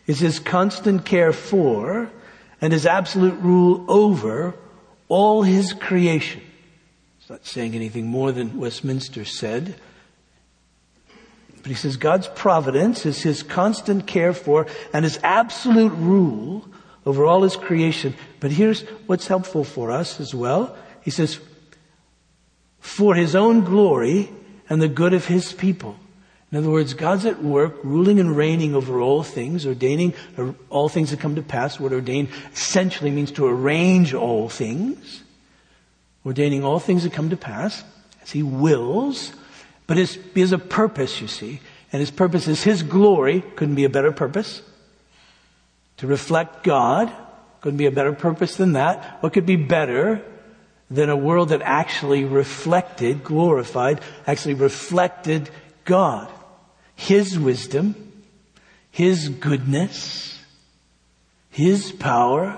[0.07, 2.09] is his constant care for
[2.61, 4.55] and his absolute rule over
[5.07, 6.41] all his creation.
[7.19, 9.75] It's not saying anything more than Westminster said.
[11.57, 16.65] But he says God's providence is his constant care for and his absolute rule
[17.05, 18.15] over all his creation.
[18.39, 20.75] But here's what's helpful for us as well.
[21.01, 21.39] He says,
[22.79, 24.29] for his own glory
[24.69, 25.97] and the good of his people.
[26.51, 30.13] In other words, God's at work, ruling and reigning over all things, ordaining
[30.69, 31.77] all things that come to pass.
[31.79, 35.23] What ordain essentially means to arrange all things,
[36.25, 37.83] ordaining all things that come to pass
[38.23, 39.33] as He wills.
[39.87, 41.59] But his, he has a purpose, you see,
[41.91, 43.41] and His purpose is His glory.
[43.57, 44.61] Couldn't be a better purpose.
[45.97, 47.11] To reflect God.
[47.59, 49.17] Couldn't be a better purpose than that.
[49.21, 50.21] What could be better
[50.89, 55.49] than a world that actually reflected, glorified, actually reflected
[55.83, 56.31] God?
[56.97, 57.95] His wisdom,
[58.91, 60.37] His goodness,
[61.51, 62.57] His power.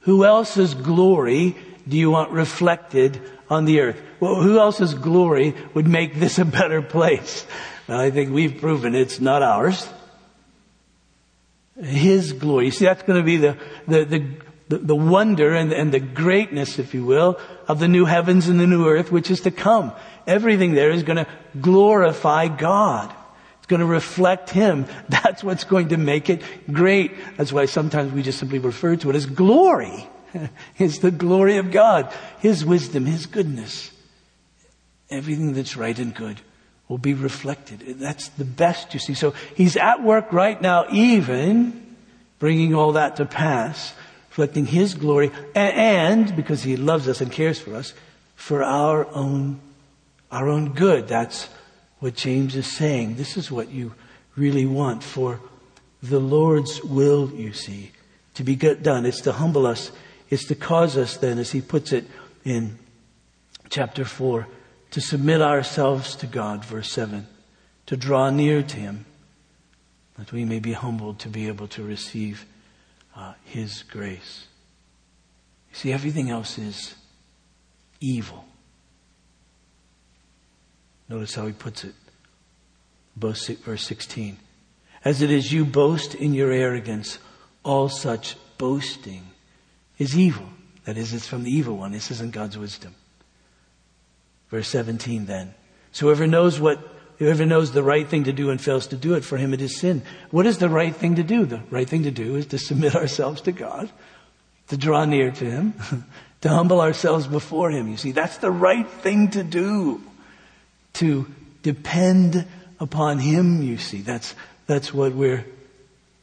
[0.00, 1.54] Who else's glory
[1.86, 4.00] do you want reflected on the earth?
[4.18, 7.46] Well, who else's glory would make this a better place?
[7.86, 9.86] Well, I think we've proven it's not ours.
[11.80, 12.66] His glory.
[12.66, 14.04] You see, that's going to be the, the,
[14.68, 18.58] the, the, wonder and, and the greatness, if you will, of the new heavens and
[18.58, 19.92] the new earth, which is to come.
[20.26, 21.26] Everything there is going to
[21.60, 23.14] glorify God.
[23.58, 24.86] It's going to reflect Him.
[25.08, 27.12] That's what's going to make it great.
[27.36, 30.08] That's why sometimes we just simply refer to it as glory.
[30.78, 32.12] it's the glory of God.
[32.40, 33.90] His wisdom, His goodness.
[35.10, 36.40] Everything that's right and good
[36.88, 37.80] will be reflected.
[37.98, 39.14] That's the best, you see.
[39.14, 41.96] So He's at work right now, even
[42.38, 43.92] bringing all that to pass,
[44.30, 47.92] reflecting His glory, and, because He loves us and cares for us,
[48.34, 49.60] for our own
[50.30, 51.08] our own good.
[51.08, 51.48] That's
[51.98, 53.16] what James is saying.
[53.16, 53.94] This is what you
[54.36, 55.40] really want for
[56.02, 57.92] the Lord's will, you see,
[58.34, 59.04] to be done.
[59.04, 59.92] It's to humble us.
[60.30, 62.06] It's to cause us then, as he puts it
[62.44, 62.78] in
[63.68, 64.46] chapter 4,
[64.92, 67.26] to submit ourselves to God, verse 7,
[67.86, 69.04] to draw near to him,
[70.16, 72.46] that we may be humbled to be able to receive
[73.16, 74.46] uh, his grace.
[75.70, 76.94] You see, everything else is
[78.00, 78.44] evil.
[81.10, 81.94] Notice how he puts it.
[83.16, 83.50] Verse
[83.84, 84.38] 16.
[85.04, 87.18] As it is you boast in your arrogance,
[87.64, 89.26] all such boasting
[89.98, 90.46] is evil.
[90.84, 91.92] That is, it's from the evil one.
[91.92, 92.94] This isn't God's wisdom.
[94.50, 95.52] Verse 17 then.
[95.90, 96.78] So whoever knows what,
[97.18, 99.60] whoever knows the right thing to do and fails to do it, for him it
[99.60, 100.02] is sin.
[100.30, 101.44] What is the right thing to do?
[101.44, 103.90] The right thing to do is to submit ourselves to God,
[104.68, 105.74] to draw near to him,
[106.42, 107.88] to humble ourselves before him.
[107.88, 110.02] You see, that's the right thing to do
[110.94, 111.26] to
[111.62, 112.46] depend
[112.78, 114.00] upon Him, you see.
[114.00, 114.34] That's,
[114.66, 115.44] that's what we're,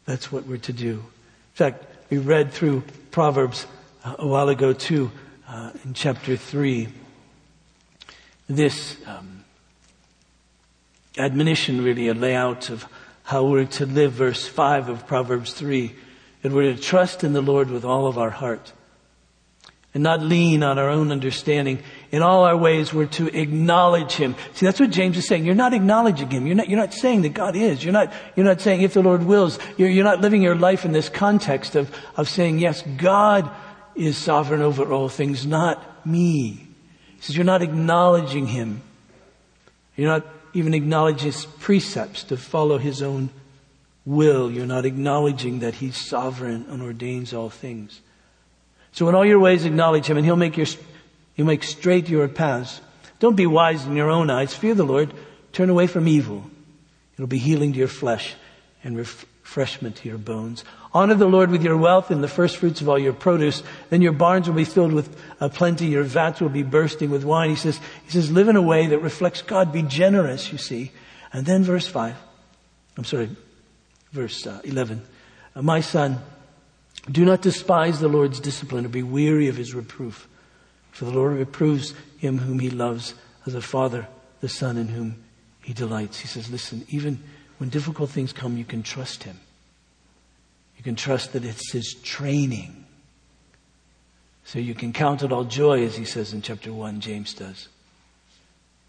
[0.06, 0.94] that's what we're to do.
[0.94, 3.66] In fact, we read through Proverbs
[4.04, 5.12] a while ago too,
[5.48, 6.88] uh, in chapter 3,
[8.48, 9.44] this um,
[11.18, 12.86] admonition really, a layout of
[13.24, 15.94] how we're to live, verse 5 of Proverbs 3,
[16.44, 18.72] and we're to trust in the Lord with all of our heart
[19.94, 21.80] and not lean on our own understanding.
[22.12, 24.36] In all our ways, we're to acknowledge Him.
[24.54, 25.46] See, that's what James is saying.
[25.46, 26.48] You're not acknowledging Him.
[26.48, 27.84] You're not, you're not saying that God is.
[27.84, 29.60] You're not, you're not saying if the Lord wills.
[29.78, 33.50] You're, you're not living your life in this context of, of saying, yes, God
[33.96, 36.67] is sovereign over all things, not me.
[37.15, 38.82] He says, you're not acknowledging Him.
[39.96, 43.30] You're not even acknowledging His precepts to follow His own
[44.06, 44.50] will.
[44.50, 48.02] You're not acknowledging that He's sovereign and ordains all things.
[48.98, 50.65] So in all your ways acknowledge him and he'll make your,
[51.38, 52.82] he'll make straight your paths.
[53.19, 54.54] Don't be wise in your own eyes.
[54.54, 55.13] Fear the Lord.
[55.54, 56.43] Turn away from evil.
[57.13, 58.36] It'll be healing to your flesh
[58.84, 60.63] and refreshment to your bones.
[60.93, 63.63] Honor the Lord with your wealth and the first fruits of all your produce.
[63.89, 65.88] Then your barns will be filled with uh, plenty.
[65.88, 67.50] Your vats will be bursting with wine.
[67.50, 69.71] He says, he says, live in a way that reflects God.
[69.71, 70.91] Be generous, you see.
[71.34, 72.15] And then verse 5.
[72.97, 73.30] I'm sorry,
[74.12, 75.04] verse uh, 11.
[75.56, 76.19] Uh, my son,
[77.12, 80.28] do not despise the Lord's discipline or be weary of his reproof.
[80.98, 83.14] For the Lord reproves him whom he loves
[83.46, 84.08] as a father,
[84.42, 85.24] the son in whom
[85.62, 86.20] he delights.
[86.20, 87.22] He says, listen, even
[87.60, 89.40] when difficult things come, you can trust him.
[90.76, 92.84] You can trust that it's his training.
[94.44, 97.67] So you can count it all joy, as he says in chapter 1, James does,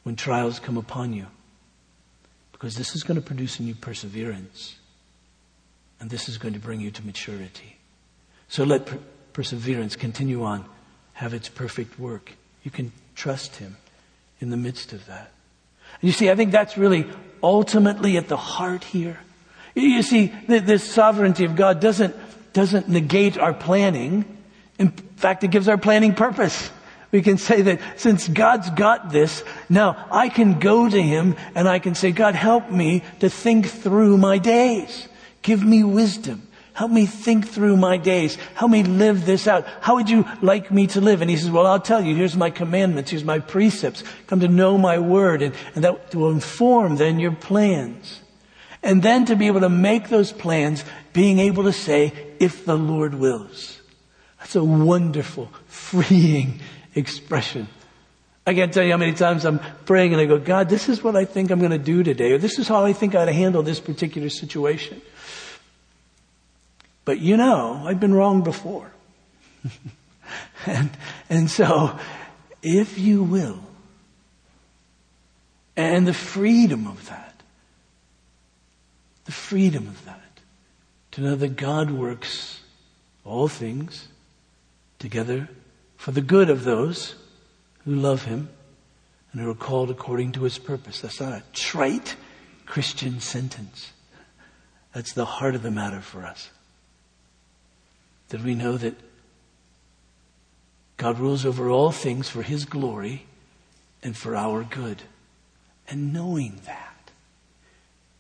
[0.05, 1.27] when trials come upon you.
[2.53, 4.77] Because this is going to produce in you perseverance.
[6.01, 7.77] And this is going to bring you to maturity.
[8.49, 8.99] So let per-
[9.35, 10.65] perseverance continue on,
[11.19, 12.35] have its perfect work.
[12.63, 13.77] You can trust Him
[14.41, 15.33] in the midst of that.
[16.01, 17.07] And you see, I think that's really
[17.43, 19.19] ultimately at the heart here.
[19.75, 22.15] You see, this sovereignty of God doesn't,
[22.53, 24.27] doesn't negate our planning.
[24.79, 26.71] In fact, it gives our planning purpose.
[27.11, 31.69] We can say that since God's got this, now I can go to Him and
[31.69, 35.09] I can say, God, help me to think through my days.
[35.43, 36.48] Give me wisdom.
[36.79, 38.37] Help me think through my days.
[38.55, 39.67] Help me live this out.
[39.81, 41.23] How would you like me to live?
[41.23, 42.15] And he says, well, I'll tell you.
[42.15, 43.11] Here's my commandments.
[43.11, 44.05] Here's my precepts.
[44.29, 48.21] Come to know my word and, and that will inform then your plans.
[48.81, 52.79] And then to be able to make those plans, being able to say, if the
[52.79, 53.83] Lord wills.
[54.39, 56.61] That's a wonderful, freeing
[56.95, 57.67] expression.
[58.47, 61.03] I can't tell you how many times I'm praying and I go, God, this is
[61.03, 63.23] what I think I'm going to do today, or this is how I think I
[63.23, 65.03] ought to handle this particular situation.
[67.09, 68.93] But you know, I've been wrong before.
[70.67, 70.91] and,
[71.31, 71.99] and so,
[72.63, 73.61] if you will,
[75.75, 77.43] and the freedom of that,
[79.25, 80.41] the freedom of that,
[81.13, 82.61] to know that God works
[83.25, 84.09] all things
[84.99, 85.49] together
[85.97, 87.15] for the good of those
[87.87, 88.51] who love him
[89.33, 91.01] and who are called according to his purpose.
[91.01, 92.17] That's not a trite
[92.67, 93.93] Christian sentence.
[94.93, 96.51] That's the heart of the matter for us.
[98.29, 98.95] That we know that
[100.97, 103.27] God rules over all things for his glory
[104.03, 105.03] and for our good.
[105.89, 107.11] And knowing that,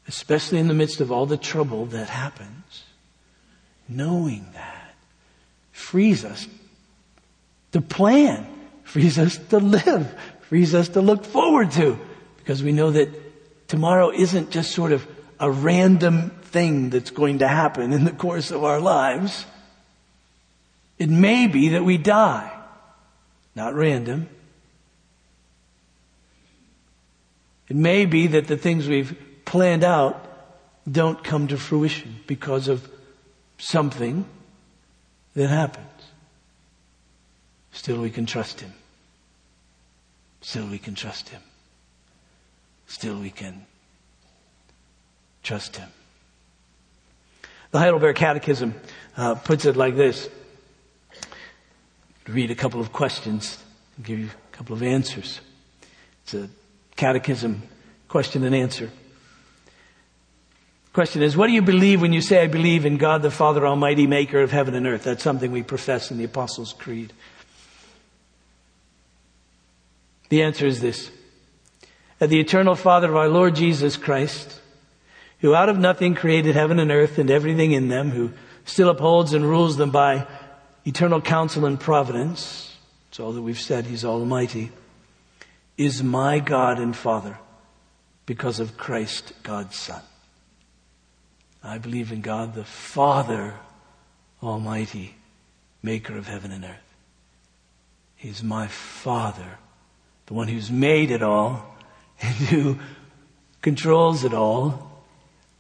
[0.07, 2.85] especially in the midst of all the trouble that happens,
[3.89, 4.95] knowing that
[5.73, 6.47] frees us
[7.73, 8.47] to plan
[8.89, 11.99] frees us to live, frees us to look forward to,
[12.39, 13.09] because we know that
[13.69, 15.07] tomorrow isn't just sort of
[15.39, 19.45] a random thing that's going to happen in the course of our lives.
[20.99, 22.53] It may be that we die.
[23.55, 24.29] Not random.
[27.69, 30.25] It may be that the things we've planned out
[30.91, 32.89] don't come to fruition because of
[33.59, 34.25] something
[35.35, 35.85] that happens.
[37.73, 38.73] Still we can trust Him.
[40.41, 41.43] Still we can trust Him.
[42.87, 43.67] Still we can
[45.43, 45.89] trust Him.
[47.71, 48.75] The Heidelberg Catechism
[49.17, 50.29] uh, puts it like this.
[52.29, 53.63] Read a couple of questions
[53.97, 55.41] and give you a couple of answers.
[56.25, 56.51] It's a
[56.95, 57.63] catechism
[58.09, 58.91] question and answer.
[60.93, 63.67] Question is, what do you believe when you say, I believe in God the Father
[63.67, 65.05] Almighty, maker of heaven and earth?
[65.05, 67.13] That's something we profess in the Apostles' Creed.
[70.29, 71.11] The answer is this.
[72.19, 74.61] That the eternal Father of our Lord Jesus Christ,
[75.41, 78.33] who out of nothing created heaven and earth and everything in them, who
[78.65, 80.27] still upholds and rules them by
[80.89, 82.75] eternal counsel and providence,
[83.11, 84.73] it's all that we've said, He's Almighty,
[85.77, 87.39] is my God and Father
[88.27, 90.03] because of Christ, God's Son.
[91.63, 93.55] I believe in God the Father
[94.43, 95.15] Almighty,
[95.83, 96.95] maker of heaven and earth.
[98.17, 99.59] He's my Father
[100.29, 101.75] the one who's made it all
[102.21, 102.79] and who
[103.63, 105.03] controls it all,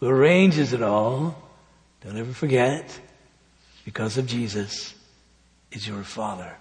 [0.00, 1.36] who arranges it all.
[2.02, 2.98] Don't ever forget,
[3.84, 4.94] because of Jesus,
[5.72, 6.56] is your Father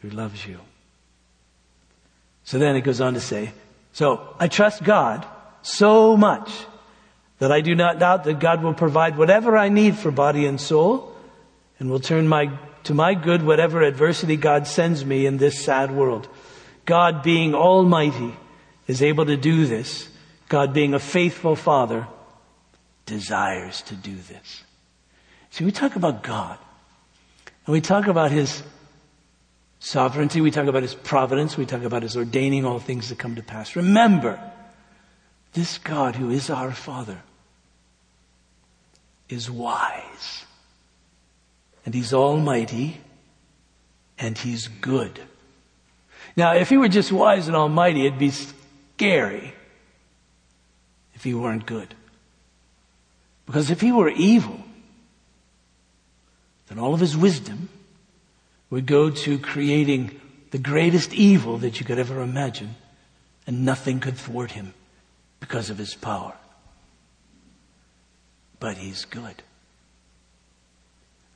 [0.00, 0.58] who loves you.
[2.44, 3.52] So then it goes on to say,
[3.92, 5.26] so I trust God
[5.62, 6.50] so much
[7.38, 10.60] that I do not doubt that God will provide whatever I need for body and
[10.60, 11.14] soul
[11.78, 12.50] and will turn my,
[12.84, 16.28] to my good whatever adversity God sends me in this sad world.
[16.84, 18.36] God being almighty
[18.86, 20.08] is able to do this.
[20.48, 22.06] God being a faithful father
[23.06, 24.64] desires to do this.
[25.50, 26.58] See, we talk about God
[27.66, 28.62] and we talk about his
[29.78, 30.40] sovereignty.
[30.40, 31.56] We talk about his providence.
[31.56, 33.76] We talk about his ordaining all things to come to pass.
[33.76, 34.40] Remember,
[35.52, 37.22] this God who is our father
[39.28, 40.44] is wise
[41.84, 43.00] and he's almighty
[44.18, 45.20] and he's good.
[46.36, 49.54] Now, if he were just wise and almighty, it'd be scary
[51.14, 51.94] if he weren't good.
[53.46, 54.63] Because if he were evil,
[56.74, 57.68] then all of his wisdom
[58.68, 60.20] would go to creating
[60.50, 62.74] the greatest evil that you could ever imagine,
[63.46, 64.74] and nothing could thwart him
[65.38, 66.34] because of his power.
[68.58, 69.44] But he's good.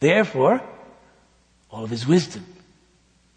[0.00, 0.60] Therefore,
[1.70, 2.44] all of his wisdom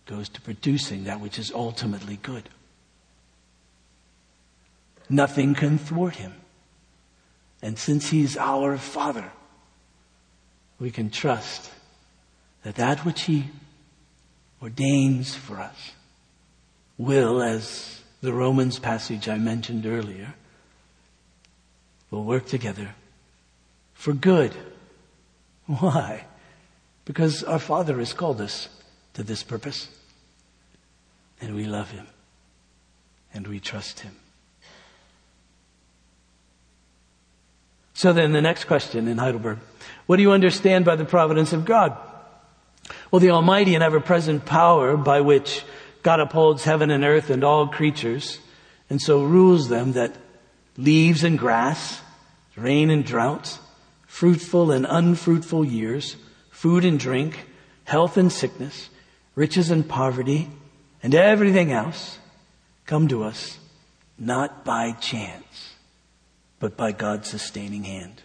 [0.08, 2.49] goes to producing that which is ultimately good.
[5.08, 6.34] Nothing can thwart him.
[7.62, 9.32] And since he's our Father,
[10.80, 11.70] we can trust
[12.64, 13.49] that that which he
[14.62, 15.91] ordains for us
[16.97, 20.36] will, as the Romans passage I mentioned earlier,
[22.12, 22.95] will work together
[23.93, 24.55] for good.
[25.66, 26.26] Why?
[27.05, 28.70] Because our Father has called us
[29.14, 29.88] to this purpose
[31.39, 32.07] and we love him
[33.34, 34.16] and we trust him.
[37.93, 39.59] So then the next question in Heidelberg.
[40.05, 41.97] What do you understand by the providence of God?
[43.12, 45.66] Well, the almighty and ever-present power by which
[46.01, 48.39] God upholds heaven and earth and all creatures
[48.89, 50.16] and so rules them that
[50.78, 52.01] leaves and grass,
[52.55, 53.59] rain and droughts,
[54.07, 56.16] fruitful and unfruitful years,
[56.51, 57.47] food and drink,
[57.84, 58.89] health and sickness,
[59.36, 60.49] riches and poverty,
[61.03, 62.18] and everything else
[62.86, 63.57] come to us
[64.18, 65.74] not by chance,
[66.59, 68.22] but by God's sustaining hand.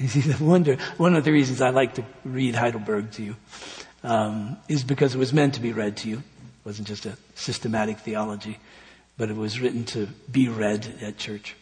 [0.00, 3.36] You see, the wonder, one of the reasons I like to read Heidelberg to you
[4.02, 6.16] um, is because it was meant to be read to you.
[6.16, 8.58] It wasn't just a systematic theology,
[9.18, 11.54] but it was written to be read at church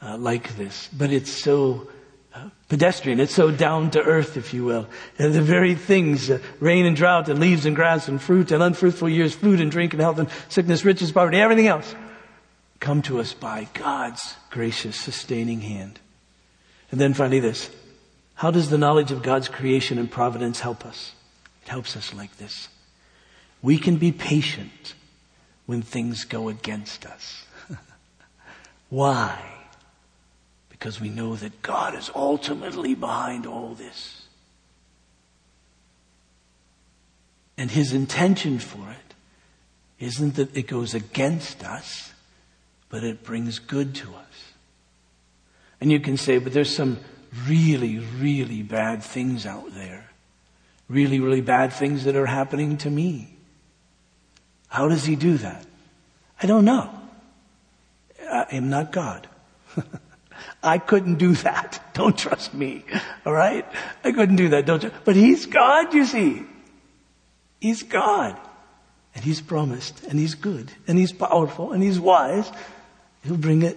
[0.00, 0.88] uh, like this.
[0.96, 1.88] But it's so
[2.32, 3.18] uh, pedestrian.
[3.18, 4.86] It's so down to earth, if you will.
[5.18, 8.62] And the very things, uh, rain and drought and leaves and grass and fruit and
[8.62, 11.96] unfruitful years, food and drink and health and sickness, riches, poverty, everything else
[12.78, 15.98] come to us by God's gracious, sustaining hand.
[16.90, 17.70] And then finally this.
[18.34, 21.12] How does the knowledge of God's creation and providence help us?
[21.62, 22.68] It helps us like this.
[23.62, 24.94] We can be patient
[25.66, 27.44] when things go against us.
[28.88, 29.38] Why?
[30.70, 34.22] Because we know that God is ultimately behind all this.
[37.58, 39.14] And His intention for it
[40.02, 42.12] isn't that it goes against us,
[42.88, 44.29] but it brings good to us.
[45.80, 46.98] And you can say, but there's some
[47.46, 50.10] really, really bad things out there.
[50.88, 53.36] Really, really bad things that are happening to me.
[54.68, 55.64] How does he do that?
[56.42, 56.90] I don't know.
[58.20, 59.28] I am not God.
[60.62, 61.82] I couldn't do that.
[61.94, 62.84] Don't trust me.
[63.26, 63.66] All right?
[64.04, 64.66] I couldn't do that.
[64.66, 64.92] Don't.
[65.04, 66.42] But he's God, you see.
[67.60, 68.38] He's God.
[69.14, 72.50] And he's promised, and he's good, and he's powerful, and he's wise.
[73.24, 73.76] He'll bring it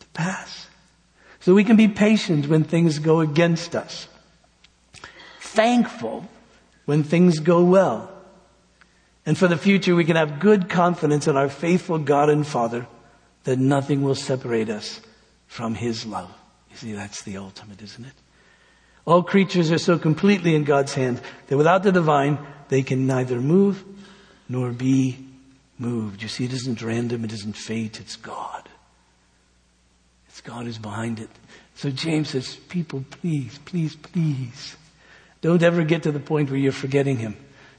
[0.00, 0.66] to pass.
[1.44, 4.08] So we can be patient when things go against us.
[5.40, 6.26] Thankful
[6.86, 8.10] when things go well.
[9.26, 12.86] And for the future, we can have good confidence in our faithful God and Father
[13.42, 15.02] that nothing will separate us
[15.46, 16.32] from His love.
[16.70, 18.14] You see, that's the ultimate, isn't it?
[19.04, 22.38] All creatures are so completely in God's hand that without the divine,
[22.68, 23.84] they can neither move
[24.48, 25.18] nor be
[25.76, 26.22] moved.
[26.22, 28.66] You see, it isn't random, it isn't fate, it's God.
[30.34, 31.30] It's God who's behind it.
[31.76, 34.74] So James says, people, please, please, please,
[35.40, 37.36] don't ever get to the point where you're forgetting Him.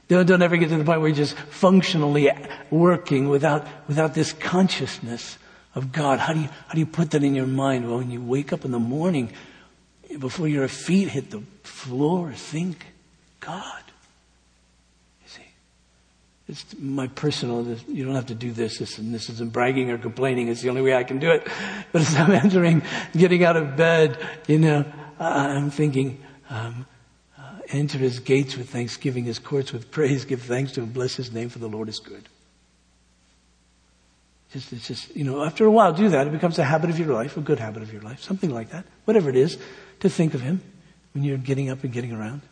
[0.08, 2.30] Don't, don't ever get to the point where you're just functionally
[2.70, 5.36] working without, without this consciousness
[5.74, 6.18] of God.
[6.18, 7.86] How do you, how do you put that in your mind?
[7.86, 9.34] Well, when you wake up in the morning,
[10.18, 12.86] before your feet hit the floor, think,
[13.40, 13.82] God.
[16.48, 19.98] It's my personal, you don't have to do this, this, and this isn't bragging or
[19.98, 20.46] complaining.
[20.46, 21.46] It's the only way I can do it.
[21.92, 22.82] But as I'm entering,
[23.16, 24.84] getting out of bed, you know,
[25.18, 26.86] I'm thinking, um,
[27.38, 31.16] uh, enter his gates with thanksgiving, his courts with praise, give thanks to him, bless
[31.16, 32.28] his name, for the Lord is good.
[34.52, 36.26] Just, it's just, you know, after a while do that.
[36.26, 38.70] It becomes a habit of your life, a good habit of your life, something like
[38.70, 38.84] that.
[39.04, 39.58] Whatever it is,
[40.00, 40.60] to think of him
[41.12, 42.42] when you're getting up and getting around.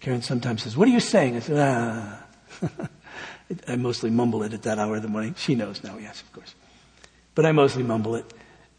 [0.00, 1.36] Karen sometimes says, what are you saying?
[1.36, 2.24] I said, ah.
[3.68, 5.34] I mostly mumble it at that hour of the morning.
[5.36, 6.54] She knows now, yes, of course.
[7.34, 8.32] But I mostly mumble it.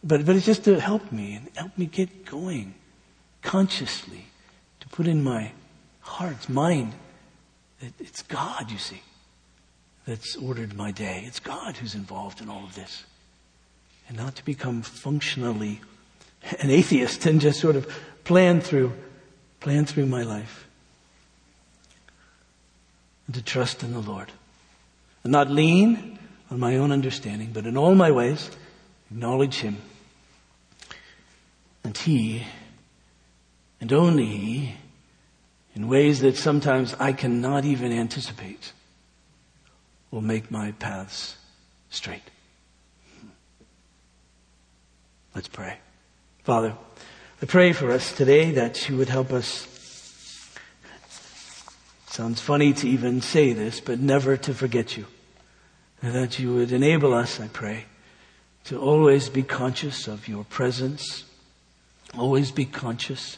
[0.03, 2.75] But, but it's just to help me and help me get going
[3.41, 4.25] consciously,
[4.79, 5.51] to put in my
[6.01, 6.93] heart's mind
[7.81, 9.01] that it's God, you see,
[10.05, 11.23] that's ordered my day.
[11.25, 13.03] It's God who's involved in all of this.
[14.07, 15.81] And not to become functionally
[16.59, 17.87] an atheist and just sort of
[18.23, 18.93] plan through,
[19.59, 20.68] plan through my life
[23.29, 24.31] and to trust in the Lord.
[25.23, 26.17] And not lean
[26.49, 28.49] on my own understanding, but in all my ways,
[29.11, 29.77] acknowledge Him.
[31.83, 32.47] And He,
[33.79, 34.73] and only He,
[35.75, 38.73] in ways that sometimes I cannot even anticipate,
[40.09, 41.37] will make my paths
[41.91, 42.31] straight.
[45.35, 45.77] Let's pray.
[46.45, 46.73] Father,
[47.43, 49.78] I pray for us today that you would help us
[52.09, 55.05] Sounds funny to even say this, but never to forget you.
[56.01, 57.85] And that you would enable us, I pray,
[58.65, 61.25] to always be conscious of your presence,
[62.17, 63.37] always be conscious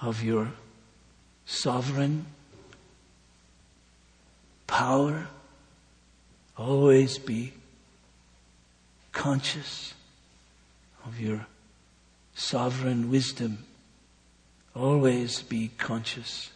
[0.00, 0.50] of your
[1.46, 2.26] sovereign
[4.66, 5.28] power,
[6.58, 7.52] always be
[9.12, 9.94] conscious
[11.06, 11.46] of your
[12.34, 13.64] sovereign wisdom,
[14.74, 16.50] always be conscious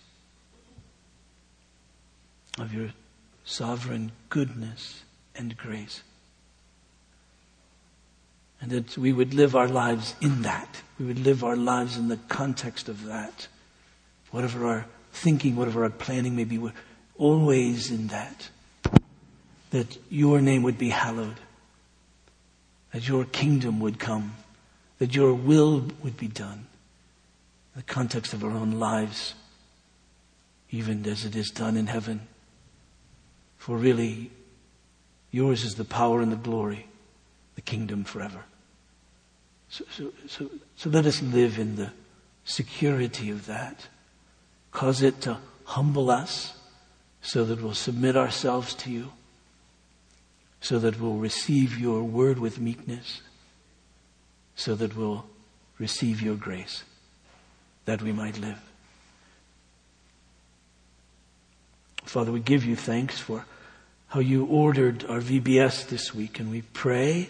[2.59, 2.91] of your
[3.45, 5.03] sovereign goodness
[5.35, 6.03] and grace.
[8.61, 10.83] And that we would live our lives in that.
[10.99, 13.49] We would live our lives in the context of that.
[14.31, 16.73] Whatever our thinking, whatever our planning may be, we're
[17.19, 18.49] always in that.
[19.71, 21.37] That your name would be hallowed.
[22.93, 24.35] That your kingdom would come.
[24.99, 26.67] That your will would be done.
[27.75, 29.35] In the context of our own lives.
[30.71, 32.27] Even as it is done in heaven.
[33.67, 34.31] For really,
[35.33, 36.87] yours is the power and the glory,
[37.57, 38.45] the kingdom forever.
[39.69, 41.91] So, so, so, so let us live in the
[42.45, 43.89] security of that.
[44.71, 46.57] Cause it to humble us
[47.21, 49.11] so that we'll submit ourselves to you,
[50.61, 53.21] so that we'll receive your word with meekness,
[54.55, 55.27] so that we'll
[55.81, 56.85] receive your grace,
[57.85, 58.63] that we might live.
[62.05, 63.45] Father, we give you thanks for
[64.09, 67.29] how you ordered our VBS this week, and we pray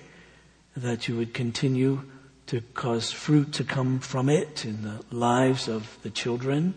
[0.76, 2.02] that you would continue
[2.46, 6.74] to cause fruit to come from it in the lives of the children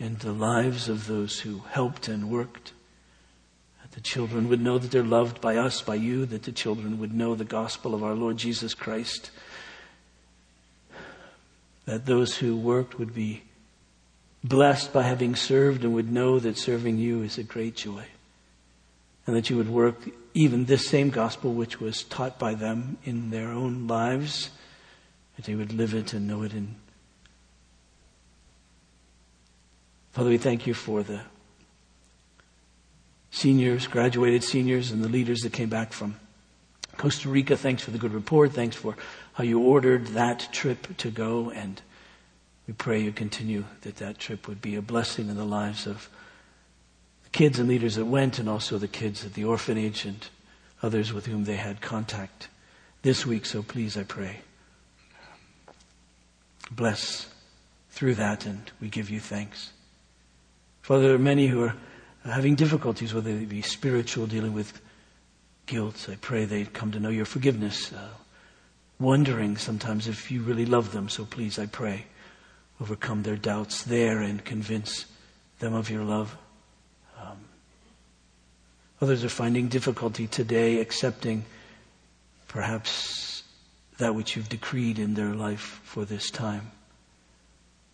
[0.00, 2.72] and the lives of those who helped and worked.
[3.82, 6.98] That the children would know that they're loved by us, by you, that the children
[6.98, 9.30] would know the gospel of our Lord Jesus Christ.
[11.84, 13.42] That those who worked would be
[14.42, 18.04] blessed by having served and would know that serving you is a great joy.
[19.26, 19.96] And that you would work
[20.34, 24.50] even this same gospel which was taught by them in their own lives
[25.36, 26.76] that they would live it and know it in.
[30.12, 31.20] Father, we thank you for the
[33.30, 36.16] seniors, graduated seniors, and the leaders that came back from
[36.96, 37.56] Costa Rica.
[37.56, 38.52] Thanks for the good report.
[38.52, 38.96] Thanks for
[39.34, 41.50] how you ordered that trip to go.
[41.50, 41.82] And
[42.66, 46.08] we pray you continue that that trip would be a blessing in the lives of
[47.36, 50.28] kids and leaders that went and also the kids at the orphanage and
[50.82, 52.48] others with whom they had contact
[53.02, 53.44] this week.
[53.44, 54.40] So please, I pray,
[56.70, 57.28] bless
[57.90, 59.72] through that, and we give you thanks.
[60.80, 61.74] Father, there are many who are
[62.24, 64.80] having difficulties, whether they be spiritual, dealing with
[65.66, 66.08] guilt.
[66.10, 68.08] I pray they come to know your forgiveness, uh,
[68.98, 71.10] wondering sometimes if you really love them.
[71.10, 72.06] So please, I pray,
[72.80, 75.04] overcome their doubts there and convince
[75.58, 76.34] them of your love.
[79.00, 81.44] Others are finding difficulty today accepting
[82.48, 83.42] perhaps
[83.98, 86.70] that which you've decreed in their life for this time.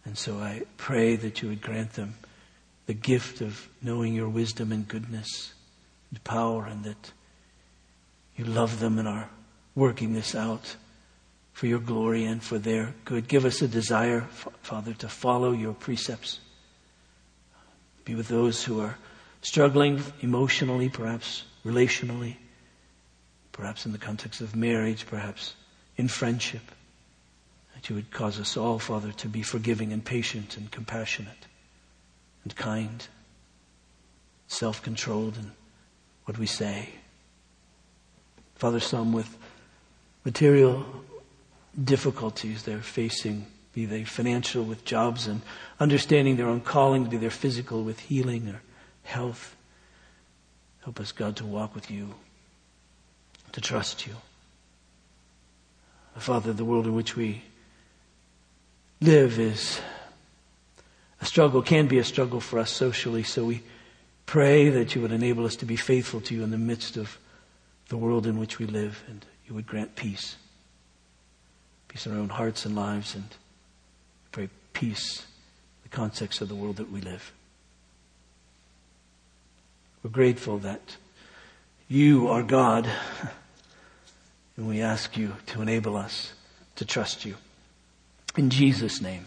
[0.05, 2.15] And so I pray that you would grant them
[2.87, 5.55] the gift of knowing your wisdom and goodness
[6.11, 7.13] and power, and that
[8.37, 9.31] you love them and are
[9.75, 10.77] working this out
[11.53, 13.29] for your glory and for their good.
[13.29, 14.23] Give us a desire,
[14.63, 16.41] Father, to follow your precepts.
[18.05, 18.99] Be with those who are
[19.43, 22.37] struggling emotionally, perhaps relationally,
[23.51, 25.55] perhaps in the context of marriage, perhaps
[25.97, 26.63] in friendship.
[27.75, 31.47] That you would cause us all, Father, to be forgiving and patient and compassionate
[32.45, 33.07] and kind,
[34.47, 35.53] self controlled in
[36.25, 36.89] what we say.
[38.55, 39.37] Father, some with
[40.25, 40.87] material
[41.83, 45.41] difficulties they're facing, be they financial with jobs and
[45.81, 48.61] understanding their own calling, be they physical with healing or
[49.03, 49.57] health.
[50.85, 52.15] Help us, God, to walk with you,
[53.53, 54.15] to trust you.
[56.17, 57.43] Father, the world in which we
[59.01, 59.81] live is
[61.21, 63.63] a struggle, can be a struggle for us socially, so we
[64.27, 67.19] pray that you would enable us to be faithful to you in the midst of
[67.89, 70.37] the world in which we live, and you would grant peace.
[71.89, 73.25] Peace in our own hearts and lives, and
[74.33, 75.27] pray peace
[75.83, 77.33] the context of the world that we live.
[80.03, 80.97] We're grateful that
[81.89, 82.89] you are God.
[84.55, 86.35] And we ask you to enable us
[86.77, 87.37] to trust you.
[88.37, 89.25] In Jesus' name,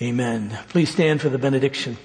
[0.00, 0.56] amen.
[0.68, 1.96] Please stand for the benediction.